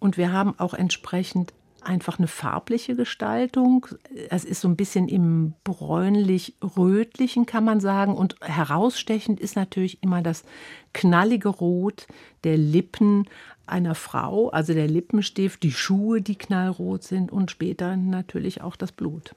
Und 0.00 0.16
wir 0.16 0.32
haben 0.32 0.58
auch 0.58 0.74
entsprechend 0.74 1.52
einfach 1.84 2.18
eine 2.18 2.28
farbliche 2.28 2.94
Gestaltung. 2.94 3.86
Es 4.30 4.44
ist 4.44 4.60
so 4.60 4.68
ein 4.68 4.76
bisschen 4.76 5.08
im 5.08 5.54
bräunlich-rötlichen, 5.64 7.46
kann 7.46 7.64
man 7.64 7.80
sagen. 7.80 8.14
Und 8.14 8.36
herausstechend 8.40 9.40
ist 9.40 9.56
natürlich 9.56 10.02
immer 10.02 10.22
das 10.22 10.44
knallige 10.92 11.48
Rot 11.48 12.06
der 12.44 12.56
Lippen 12.56 13.26
einer 13.66 13.94
Frau, 13.94 14.50
also 14.50 14.74
der 14.74 14.88
Lippenstift, 14.88 15.62
die 15.62 15.72
Schuhe, 15.72 16.20
die 16.20 16.36
knallrot 16.36 17.04
sind 17.04 17.32
und 17.32 17.50
später 17.50 17.96
natürlich 17.96 18.60
auch 18.60 18.76
das 18.76 18.92
Blut. 18.92 19.34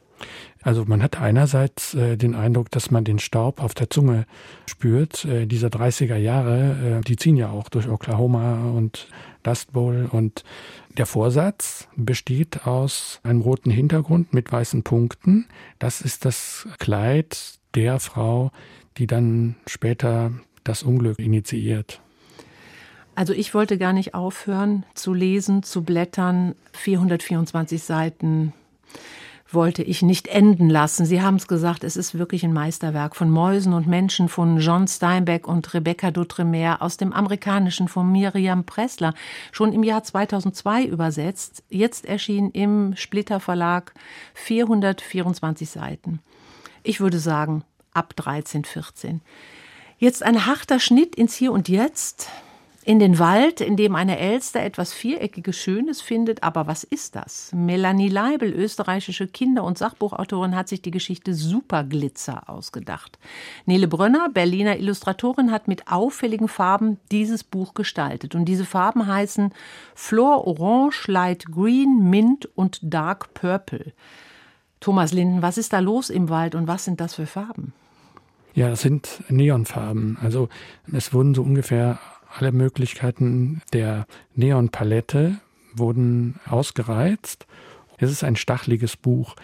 Also 0.62 0.86
man 0.86 1.04
hat 1.04 1.20
einerseits 1.20 1.94
äh, 1.94 2.18
den 2.18 2.36
Eindruck, 2.36 2.72
dass 2.72 2.90
man 2.90 3.04
den 3.04 3.20
Staub 3.20 3.62
auf 3.62 3.74
der 3.74 3.90
Zunge 3.90 4.26
spürt. 4.66 5.26
Äh, 5.26 5.46
dieser 5.46 5.68
30er 5.68 6.16
Jahre, 6.16 7.00
äh, 7.00 7.02
die 7.02 7.18
ziehen 7.18 7.36
ja 7.36 7.50
auch 7.50 7.70
durch 7.70 7.88
Oklahoma 7.88 8.72
und 8.72 9.08
Dust 9.44 9.74
Bowl 9.74 10.08
und 10.12 10.44
der 10.98 11.06
Vorsatz 11.06 11.88
besteht 11.96 12.66
aus 12.66 13.20
einem 13.24 13.42
roten 13.42 13.72
Hintergrund 13.72 14.34
mit 14.34 14.52
weißen 14.52 14.84
Punkten. 14.84 15.48
Das 15.80 16.02
ist 16.02 16.26
das 16.26 16.68
Kleid 16.80 17.60
der 17.76 18.00
Frau, 18.00 18.52
die 18.98 19.08
dann 19.08 19.56
später 19.68 20.32
das 20.64 20.84
Unglück 20.84 21.20
initiiert. 21.20 22.02
Also 23.16 23.34
ich 23.34 23.54
wollte 23.54 23.78
gar 23.78 23.94
nicht 23.94 24.14
aufhören 24.14 24.86
zu 24.94 25.14
lesen, 25.14 25.64
zu 25.64 25.84
blättern. 25.84 26.56
424 26.74 27.82
Seiten 27.82 28.54
wollte 29.56 29.82
ich 29.82 30.04
nicht 30.04 30.28
enden 30.28 30.70
lassen. 30.70 31.06
Sie 31.06 31.22
haben 31.22 31.38
es 31.38 31.48
gesagt, 31.48 31.84
es 31.84 31.98
ist 31.98 32.18
wirklich 32.18 32.44
ein 32.44 32.54
Meisterwerk 32.54 33.16
von 33.16 33.32
Mäusen 33.32 33.74
und 33.74 33.88
Menschen 33.88 34.30
von 34.30 34.60
John 34.60 34.88
Steinbeck 34.88 35.48
und 35.48 35.74
Rebecca 35.74 36.10
D'Outremer 36.10 36.82
aus 36.82 36.98
dem 36.98 37.12
Amerikanischen 37.12 37.88
von 37.88 38.12
Miriam 38.12 38.66
Pressler, 38.66 39.16
schon 39.52 39.74
im 39.74 39.82
Jahr 39.82 40.04
2002 40.04 40.84
übersetzt, 40.84 41.64
jetzt 41.70 42.06
erschien 42.06 42.52
im 42.52 42.96
Splitter 42.96 43.40
Verlag 43.40 43.94
424 44.36 45.70
Seiten. 45.70 46.20
Ich 46.84 47.00
würde 47.00 47.18
sagen, 47.18 47.64
ab 47.94 48.16
13, 48.16 48.66
14. 48.66 49.22
Jetzt 49.98 50.22
ein 50.22 50.46
harter 50.46 50.80
Schnitt 50.80 51.16
ins 51.16 51.34
Hier 51.34 51.52
und 51.52 51.70
Jetzt. 51.70 52.30
In 52.86 53.00
den 53.00 53.18
Wald, 53.18 53.62
in 53.62 53.78
dem 53.78 53.96
eine 53.96 54.20
Elster 54.20 54.62
etwas 54.62 54.94
Viereckiges 54.94 55.58
Schönes 55.58 56.02
findet. 56.02 56.44
Aber 56.44 56.68
was 56.68 56.84
ist 56.84 57.16
das? 57.16 57.52
Melanie 57.52 58.10
Leibel, 58.10 58.54
österreichische 58.54 59.28
Kinder- 59.28 59.64
und 59.64 59.80
Sachbuchautorin, 59.80 60.56
hat 60.56 60.70
sich 60.70 60.84
die 60.84 60.92
Geschichte 60.92 61.34
Superglitzer 61.34 62.48
ausgedacht. 62.48 63.18
Nele 63.66 63.88
Brönner, 63.88 64.30
Berliner 64.32 64.78
Illustratorin, 64.78 65.52
hat 65.52 65.68
mit 65.68 65.88
auffälligen 65.92 66.48
Farben 66.48 67.00
dieses 67.12 67.44
Buch 67.44 67.74
gestaltet. 67.74 68.36
Und 68.36 68.46
diese 68.46 68.66
Farben 68.66 69.08
heißen 69.08 69.52
Flor 69.96 70.46
Orange, 70.46 71.08
Light 71.08 71.48
Green, 71.48 72.12
Mint 72.12 72.48
und 72.56 72.80
Dark 72.84 73.34
Purple. 73.34 73.94
Thomas 74.80 75.12
Linden, 75.12 75.42
was 75.42 75.58
ist 75.58 75.74
da 75.74 75.80
los 75.80 76.12
im 76.12 76.30
Wald 76.30 76.54
und 76.54 76.68
was 76.68 76.86
sind 76.86 77.02
das 77.02 77.16
für 77.16 77.26
Farben? 77.26 77.74
Ja, 78.54 78.70
es 78.70 78.82
sind 78.82 79.24
Neonfarben. 79.28 80.18
Also 80.22 80.48
es 80.94 81.14
wurden 81.14 81.34
so 81.34 81.42
ungefähr 81.42 82.00
alle 82.36 82.52
Möglichkeiten 82.52 83.62
der 83.74 84.06
Neonpalette 84.36 85.40
wurden 85.74 86.40
ausgereizt. 86.46 87.48
Es 87.98 88.12
ist 88.12 88.24
ein 88.24 88.36
stachliges 88.36 88.98
Buch, 88.98 89.36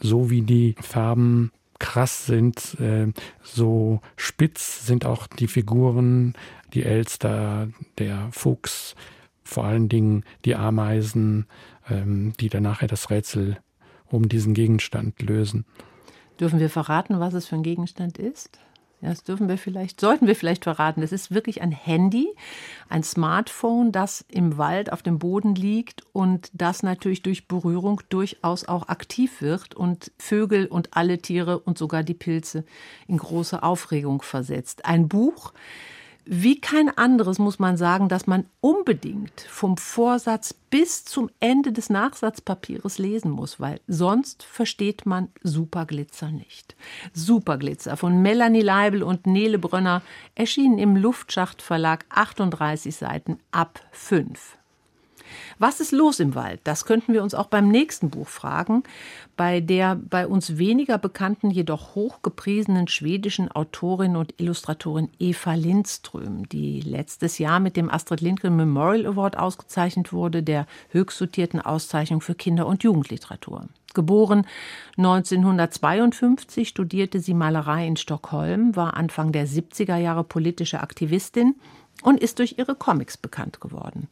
so 0.00 0.30
wie 0.30 0.42
die 0.42 0.76
Farben 0.80 1.50
krass 1.78 2.26
sind, 2.26 2.78
äh, 2.80 3.12
so 3.42 4.00
spitz 4.16 4.86
sind 4.86 5.04
auch 5.04 5.26
die 5.26 5.48
Figuren, 5.48 6.34
die 6.72 6.84
Elster, 6.84 7.68
der 7.98 8.28
Fuchs, 8.30 8.94
vor 9.44 9.64
allen 9.64 9.88
Dingen 9.88 10.24
die 10.44 10.54
Ameisen, 10.54 11.46
ähm, 11.88 12.32
die 12.40 12.48
dann 12.48 12.62
nachher 12.62 12.88
das 12.88 13.10
Rätsel 13.10 13.58
um 14.08 14.28
diesen 14.28 14.54
Gegenstand 14.54 15.20
lösen. 15.20 15.64
Dürfen 16.40 16.60
wir 16.60 16.70
verraten, 16.70 17.20
was 17.20 17.34
es 17.34 17.46
für 17.46 17.56
ein 17.56 17.62
Gegenstand 17.62 18.18
ist? 18.18 18.58
Das 19.02 19.22
dürfen 19.22 19.48
wir 19.48 19.58
vielleicht, 19.58 20.00
sollten 20.00 20.26
wir 20.26 20.34
vielleicht 20.34 20.64
verraten. 20.64 21.02
Das 21.02 21.12
ist 21.12 21.30
wirklich 21.30 21.60
ein 21.60 21.70
Handy, 21.70 22.28
ein 22.88 23.02
Smartphone, 23.02 23.92
das 23.92 24.24
im 24.28 24.56
Wald 24.56 24.90
auf 24.90 25.02
dem 25.02 25.18
Boden 25.18 25.54
liegt 25.54 26.02
und 26.12 26.50
das 26.54 26.82
natürlich 26.82 27.22
durch 27.22 27.46
Berührung 27.46 28.00
durchaus 28.08 28.66
auch 28.66 28.88
aktiv 28.88 29.42
wird 29.42 29.74
und 29.74 30.12
Vögel 30.18 30.66
und 30.66 30.96
alle 30.96 31.18
Tiere 31.18 31.58
und 31.58 31.76
sogar 31.76 32.02
die 32.02 32.14
Pilze 32.14 32.64
in 33.06 33.18
große 33.18 33.62
Aufregung 33.62 34.22
versetzt. 34.22 34.86
Ein 34.86 35.08
Buch, 35.08 35.52
wie 36.28 36.60
kein 36.60 36.88
anderes 36.88 37.38
muss 37.38 37.60
man 37.60 37.76
sagen, 37.76 38.08
dass 38.08 38.26
man 38.26 38.46
unbedingt 38.60 39.40
vom 39.48 39.76
Vorsatz 39.76 40.52
bis 40.52 41.04
zum 41.04 41.30
Ende 41.38 41.72
des 41.72 41.88
Nachsatzpapiers 41.88 42.98
lesen 42.98 43.30
muss, 43.30 43.60
weil 43.60 43.80
sonst 43.86 44.42
versteht 44.42 45.06
man 45.06 45.28
Superglitzer 45.42 46.32
nicht. 46.32 46.74
Superglitzer 47.12 47.96
von 47.96 48.20
Melanie 48.22 48.60
Leibel 48.60 49.04
und 49.04 49.26
Nele 49.26 49.60
Brönner 49.60 50.02
erschienen 50.34 50.78
im 50.78 50.96
Luftschacht 50.96 51.62
Verlag 51.62 52.04
38 52.08 52.94
Seiten 52.94 53.38
ab 53.52 53.80
5. 53.92 54.58
Was 55.58 55.80
ist 55.80 55.92
los 55.92 56.20
im 56.20 56.34
Wald? 56.34 56.60
Das 56.64 56.84
könnten 56.84 57.12
wir 57.12 57.22
uns 57.22 57.34
auch 57.34 57.46
beim 57.46 57.68
nächsten 57.68 58.10
Buch 58.10 58.28
fragen, 58.28 58.82
bei 59.36 59.60
der 59.60 59.96
bei 59.96 60.26
uns 60.26 60.58
weniger 60.58 60.98
bekannten, 60.98 61.50
jedoch 61.50 61.94
hochgepriesenen 61.94 62.88
schwedischen 62.88 63.50
Autorin 63.50 64.16
und 64.16 64.34
Illustratorin 64.38 65.10
Eva 65.18 65.54
Lindström, 65.54 66.48
die 66.48 66.80
letztes 66.80 67.38
Jahr 67.38 67.60
mit 67.60 67.76
dem 67.76 67.90
Astrid 67.90 68.20
Lindgren 68.20 68.56
Memorial 68.56 69.06
Award 69.06 69.38
ausgezeichnet 69.38 70.12
wurde, 70.12 70.42
der 70.42 70.66
höchst 70.90 71.20
dotierten 71.20 71.60
Auszeichnung 71.60 72.20
für 72.20 72.34
Kinder- 72.34 72.66
und 72.66 72.82
Jugendliteratur. 72.82 73.68
Geboren 73.96 74.46
1952, 74.98 76.68
studierte 76.68 77.18
sie 77.18 77.32
Malerei 77.32 77.86
in 77.86 77.96
Stockholm, 77.96 78.76
war 78.76 78.94
Anfang 78.94 79.32
der 79.32 79.48
70er 79.48 79.96
Jahre 79.96 80.22
politische 80.22 80.80
Aktivistin 80.80 81.54
und 82.02 82.20
ist 82.20 82.38
durch 82.38 82.58
ihre 82.58 82.74
Comics 82.74 83.16
bekannt 83.16 83.60
geworden. 83.60 84.08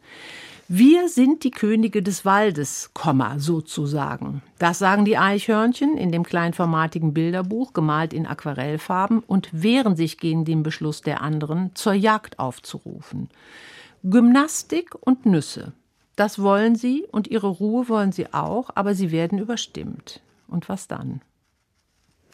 Wir 0.69 1.11
sind 1.11 1.45
die 1.45 1.51
Könige 1.51 2.03
des 2.03 2.25
Waldes, 2.25 2.91
sozusagen. 3.37 4.43
Das 4.59 4.79
sagen 4.79 5.05
die 5.05 5.19
Eichhörnchen 5.19 5.99
in 5.99 6.11
dem 6.11 6.23
kleinformatigen 6.23 7.13
Bilderbuch, 7.13 7.75
gemalt 7.75 8.15
in 8.15 8.27
Aquarellfarben, 8.27 9.19
und 9.19 9.51
wehren 9.53 9.95
sich 9.95 10.17
gegen 10.17 10.47
den 10.47 10.63
Beschluss 10.63 11.03
der 11.03 11.21
anderen, 11.21 11.73
zur 11.75 11.93
Jagd 11.93 12.39
aufzurufen. 12.39 13.29
Gymnastik 14.03 14.95
und 14.99 15.27
Nüsse. 15.27 15.73
Das 16.17 16.39
wollen 16.39 16.77
sie 16.77 17.05
und 17.13 17.29
ihre 17.29 17.49
Ruhe 17.49 17.89
wollen 17.91 18.13
sie 18.13 18.33
auch, 18.33 18.71
aber 18.75 18.95
sie 18.95 19.11
werden 19.11 19.39
überstimmt. 19.39 20.23
Und 20.49 20.71
was 20.71 20.89
dann? 20.89 21.21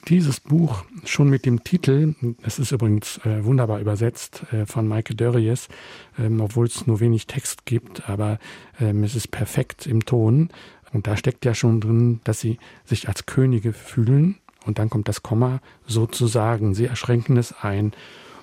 Dieses 0.08 0.40
Buch 0.40 0.84
schon 1.04 1.28
mit 1.28 1.44
dem 1.44 1.62
Titel, 1.62 2.14
es 2.42 2.58
ist 2.58 2.72
übrigens 2.72 3.18
äh, 3.18 3.44
wunderbar 3.44 3.80
übersetzt 3.80 4.44
äh, 4.52 4.66
von 4.66 4.88
Maike 4.88 5.14
Dörries, 5.14 5.68
ähm, 6.18 6.40
obwohl 6.40 6.66
es 6.66 6.86
nur 6.86 7.00
wenig 7.00 7.26
Text 7.26 7.66
gibt, 7.66 8.08
aber 8.08 8.38
ähm, 8.80 9.04
es 9.04 9.14
ist 9.14 9.30
perfekt 9.30 9.86
im 9.86 10.04
Ton. 10.04 10.48
Und 10.92 11.06
da 11.06 11.16
steckt 11.16 11.44
ja 11.44 11.54
schon 11.54 11.80
drin, 11.80 12.20
dass 12.24 12.40
sie 12.40 12.58
sich 12.84 13.08
als 13.08 13.26
Könige 13.26 13.72
fühlen. 13.72 14.38
Und 14.66 14.78
dann 14.78 14.90
kommt 14.90 15.08
das 15.08 15.22
Komma 15.22 15.60
sozusagen. 15.86 16.74
Sie 16.74 16.86
erschränken 16.86 17.36
es 17.36 17.52
ein. 17.52 17.92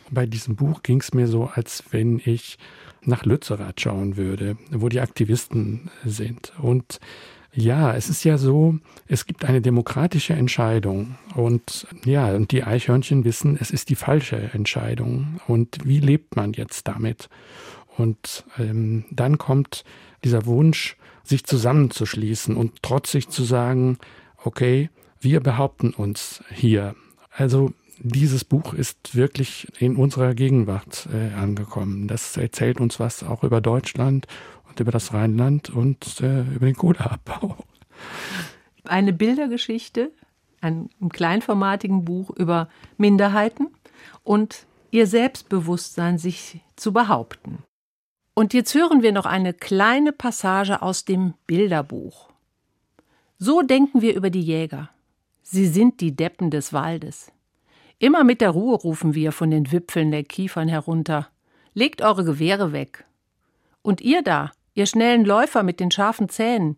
Und 0.08 0.14
bei 0.14 0.26
diesem 0.26 0.56
Buch 0.56 0.84
ging 0.84 1.02
es 1.02 1.14
mir 1.14 1.28
so, 1.28 1.46
als 1.54 1.84
wenn 1.92 2.22
ich 2.24 2.58
nach 3.02 3.26
Lützerath 3.26 3.82
schauen 3.82 4.16
würde, 4.16 4.58
wo 4.72 4.90
die 4.90 5.02
Aktivisten 5.02 5.90
sind. 6.06 6.54
Und 6.60 7.00
ja, 7.58 7.96
es 7.96 8.08
ist 8.08 8.24
ja 8.24 8.38
so, 8.38 8.76
es 9.08 9.26
gibt 9.26 9.44
eine 9.44 9.62
demokratische 9.62 10.34
Entscheidung 10.34 11.16
und 11.34 11.88
ja, 12.06 12.28
und 12.36 12.52
die 12.52 12.64
Eichhörnchen 12.64 13.26
wissen, 13.26 13.58
es 13.60 13.72
ist 13.72 13.90
die 13.90 13.96
falsche 13.96 14.38
Entscheidung. 14.54 15.40
Und 15.48 15.80
wie 15.84 16.00
lebt 16.00 16.36
man 16.36 16.54
jetzt 16.54 16.88
damit? 16.88 17.30
Und 17.98 18.46
ähm, 18.60 19.06
dann 19.10 19.40
kommt 19.40 19.86
dieser 20.24 20.46
Wunsch, 20.46 20.98
sich 21.24 21.46
zusammenzuschließen 21.46 22.56
und 22.56 22.84
trotzig 22.84 23.30
zu 23.30 23.44
sagen, 23.44 23.98
okay, 24.44 24.92
wir 25.20 25.40
behaupten 25.40 25.90
uns 25.96 26.44
hier. 26.54 26.96
Also 27.32 27.74
dieses 28.00 28.44
Buch 28.44 28.74
ist 28.74 29.16
wirklich 29.16 29.68
in 29.80 29.96
unserer 29.96 30.34
Gegenwart 30.34 31.08
äh, 31.14 31.34
angekommen. 31.34 32.08
Das 32.08 32.38
erzählt 32.38 32.80
uns 32.80 33.00
was 33.00 33.24
auch 33.24 33.44
über 33.44 33.62
Deutschland 33.62 34.28
über 34.80 34.92
das 34.92 35.14
Rheinland 35.14 35.70
und 35.70 36.22
äh, 36.22 36.42
über 36.42 36.66
den 36.66 36.76
Kohleabbau. 36.76 37.58
Eine 38.84 39.14
Bildergeschichte, 39.14 40.12
ein, 40.62 40.90
ein 41.02 41.10
kleinformatigen 41.10 42.06
Buch 42.06 42.30
über 42.32 42.70
Minderheiten 42.98 43.68
und 44.24 44.66
ihr 44.92 45.08
Selbstbewusstsein 45.08 46.18
sich 46.18 46.62
zu 46.76 46.94
behaupten. 46.94 47.64
Und 48.34 48.54
jetzt 48.54 48.74
hören 48.76 49.02
wir 49.02 49.12
noch 49.12 49.26
eine 49.26 49.54
kleine 49.54 50.12
Passage 50.12 50.82
aus 50.82 51.06
dem 51.06 51.34
Bilderbuch. 51.48 52.30
So 53.40 53.62
denken 53.62 54.02
wir 54.02 54.16
über 54.16 54.30
die 54.30 54.42
Jäger. 54.42 54.90
Sie 55.42 55.68
sind 55.68 56.02
die 56.02 56.16
Deppen 56.16 56.52
des 56.52 56.74
Waldes. 56.74 57.32
Immer 58.00 58.24
mit 58.24 58.42
der 58.42 58.52
Ruhe 58.52 58.76
rufen 58.76 59.16
wir 59.16 59.32
von 59.32 59.50
den 59.50 59.72
Wipfeln 59.72 60.12
der 60.12 60.24
Kiefern 60.24 60.68
herunter. 60.68 61.30
Legt 61.74 62.02
eure 62.02 62.24
Gewehre 62.24 62.72
weg. 62.72 63.06
Und 63.82 64.02
ihr 64.02 64.22
da, 64.22 64.52
ihr 64.76 64.86
schnellen 64.86 65.26
Läufer 65.26 65.64
mit 65.64 65.80
den 65.80 65.90
scharfen 65.90 66.30
Zähnen. 66.30 66.78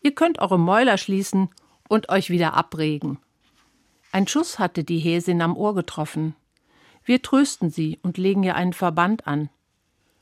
Ihr 0.00 0.14
könnt 0.14 0.40
eure 0.40 0.58
Mäuler 0.58 0.98
schließen 0.98 1.48
und 1.88 2.10
euch 2.10 2.28
wieder 2.28 2.54
abregen. 2.54 3.18
Ein 4.12 4.28
Schuss 4.28 4.58
hatte 4.58 4.84
die 4.84 4.98
Häsin 4.98 5.40
am 5.40 5.56
Ohr 5.56 5.74
getroffen. 5.74 6.34
Wir 7.04 7.22
trösten 7.22 7.70
sie 7.70 7.98
und 8.02 8.18
legen 8.18 8.42
ihr 8.42 8.54
einen 8.54 8.74
Verband 8.74 9.26
an. 9.26 9.48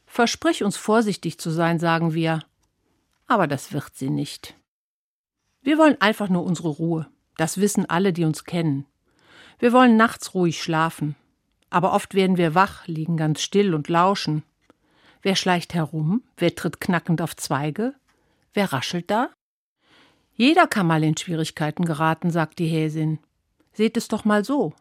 Versprich 0.07 0.63
uns 0.63 0.77
vorsichtig 0.77 1.39
zu 1.39 1.51
sein, 1.51 1.79
sagen 1.79 2.15
wir. 2.15 2.45
Aber 3.27 3.47
das 3.47 3.73
wird 3.73 3.95
sie 3.95 4.11
nicht. 4.11 4.55
Wir 5.63 5.79
wollen 5.79 6.01
einfach 6.01 6.29
nur 6.29 6.45
unsere 6.45 6.69
Ruhe. 6.69 7.09
Das 7.37 7.59
wissen 7.59 7.89
alle, 7.89 8.13
die 8.13 8.25
uns 8.25 8.45
kennen. 8.45 8.87
Wir 9.63 9.73
wollen 9.73 9.97
nachts 9.97 10.35
ruhig 10.35 10.61
schlafen. 10.61 11.15
Aber 11.71 11.93
oft 11.93 12.15
werden 12.15 12.37
wir 12.37 12.57
wach, 12.57 12.89
liegen 12.89 13.17
ganz 13.17 13.43
still 13.43 13.77
und 13.77 13.87
lauschen. 13.87 14.43
Wer 15.23 15.37
schleicht 15.37 15.73
herum? 15.73 16.25
Wer 16.37 16.57
tritt 16.57 16.81
knackend 16.81 17.23
auf 17.23 17.37
Zweige? 17.37 17.95
Wer 18.55 18.73
raschelt 18.73 19.09
da? 19.09 19.31
Jeder 20.35 20.67
kann 20.67 20.89
mal 20.89 21.05
in 21.05 21.17
Schwierigkeiten 21.17 21.85
geraten, 21.85 22.33
sagt 22.33 22.59
die 22.59 22.67
Häsin. 22.67 23.21
Seht 23.73 23.97
es 23.97 24.09
doch 24.09 24.25
mal 24.25 24.45
so, 24.45 24.75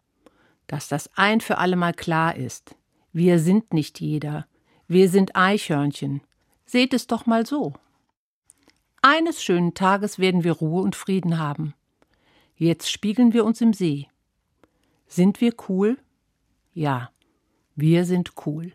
dass 0.65 0.87
das 0.87 1.11
ein 1.15 1.41
für 1.41 1.59
allemal 1.59 1.93
klar 1.93 2.35
ist. 2.35 2.75
Wir 3.13 3.37
sind 3.37 3.75
nicht 3.75 4.01
jeder. 4.01 4.47
Wir 4.87 5.09
sind 5.09 5.35
Eichhörnchen. 5.35 6.21
Seht 6.65 6.95
es 6.95 7.05
doch 7.05 7.27
mal 7.27 7.45
so. 7.45 7.73
Eines 9.03 9.43
schönen 9.43 9.75
Tages 9.75 10.17
werden 10.17 10.43
wir 10.43 10.53
Ruhe 10.53 10.81
und 10.81 10.95
Frieden 10.95 11.37
haben. 11.37 11.75
Jetzt 12.55 12.91
spiegeln 12.91 13.31
wir 13.31 13.45
uns 13.45 13.61
im 13.61 13.73
See. 13.73 14.07
Sind 15.11 15.41
wir 15.41 15.53
cool? 15.67 15.97
Ja, 16.73 17.11
wir 17.75 18.05
sind 18.05 18.31
cool. 18.45 18.71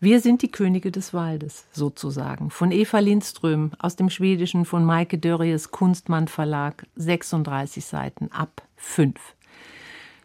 Wir 0.00 0.22
sind 0.22 0.40
die 0.40 0.50
Könige 0.50 0.90
des 0.90 1.12
Waldes, 1.12 1.66
sozusagen. 1.70 2.50
Von 2.50 2.72
Eva 2.72 3.00
Lindström 3.00 3.72
aus 3.78 3.96
dem 3.96 4.08
Schwedischen 4.08 4.64
von 4.64 4.86
Maike 4.86 5.18
Dörries 5.18 5.70
Kunstmann 5.70 6.28
Verlag, 6.28 6.86
36 6.94 7.84
Seiten 7.84 8.32
ab 8.32 8.66
5. 8.76 9.35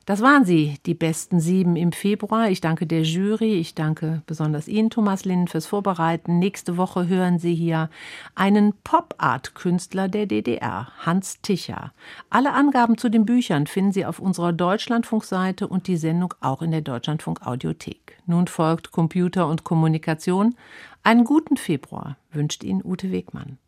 Das 0.05 0.21
waren 0.21 0.45
sie, 0.45 0.79
die 0.87 0.95
besten 0.95 1.39
sieben 1.39 1.75
im 1.75 1.91
Februar. 1.91 2.49
Ich 2.49 2.59
danke 2.59 2.87
der 2.87 3.03
Jury, 3.03 3.53
ich 3.53 3.75
danke 3.75 4.23
besonders 4.25 4.67
Ihnen, 4.67 4.89
Thomas 4.89 5.25
Linden, 5.25 5.47
fürs 5.47 5.67
Vorbereiten. 5.67 6.39
Nächste 6.39 6.75
Woche 6.75 7.07
hören 7.07 7.37
Sie 7.37 7.53
hier 7.53 7.89
einen 8.33 8.73
Pop-Art-Künstler 8.83 10.07
der 10.07 10.25
DDR, 10.25 10.87
Hans 10.97 11.39
Ticher. 11.41 11.93
Alle 12.31 12.53
Angaben 12.53 12.97
zu 12.97 13.09
den 13.09 13.25
Büchern 13.25 13.67
finden 13.67 13.91
Sie 13.91 14.05
auf 14.05 14.17
unserer 14.17 14.53
Deutschlandfunkseite 14.53 15.67
und 15.67 15.85
die 15.85 15.97
Sendung 15.97 16.33
auch 16.41 16.63
in 16.63 16.71
der 16.71 16.81
Deutschlandfunk 16.81 17.45
Audiothek. 17.45 18.17
Nun 18.25 18.47
folgt 18.47 18.91
Computer 18.91 19.47
und 19.47 19.63
Kommunikation. 19.63 20.55
Einen 21.03 21.25
guten 21.25 21.57
Februar 21.57 22.17
wünscht 22.31 22.63
Ihnen 22.63 22.83
Ute 22.83 23.11
Wegmann. 23.11 23.59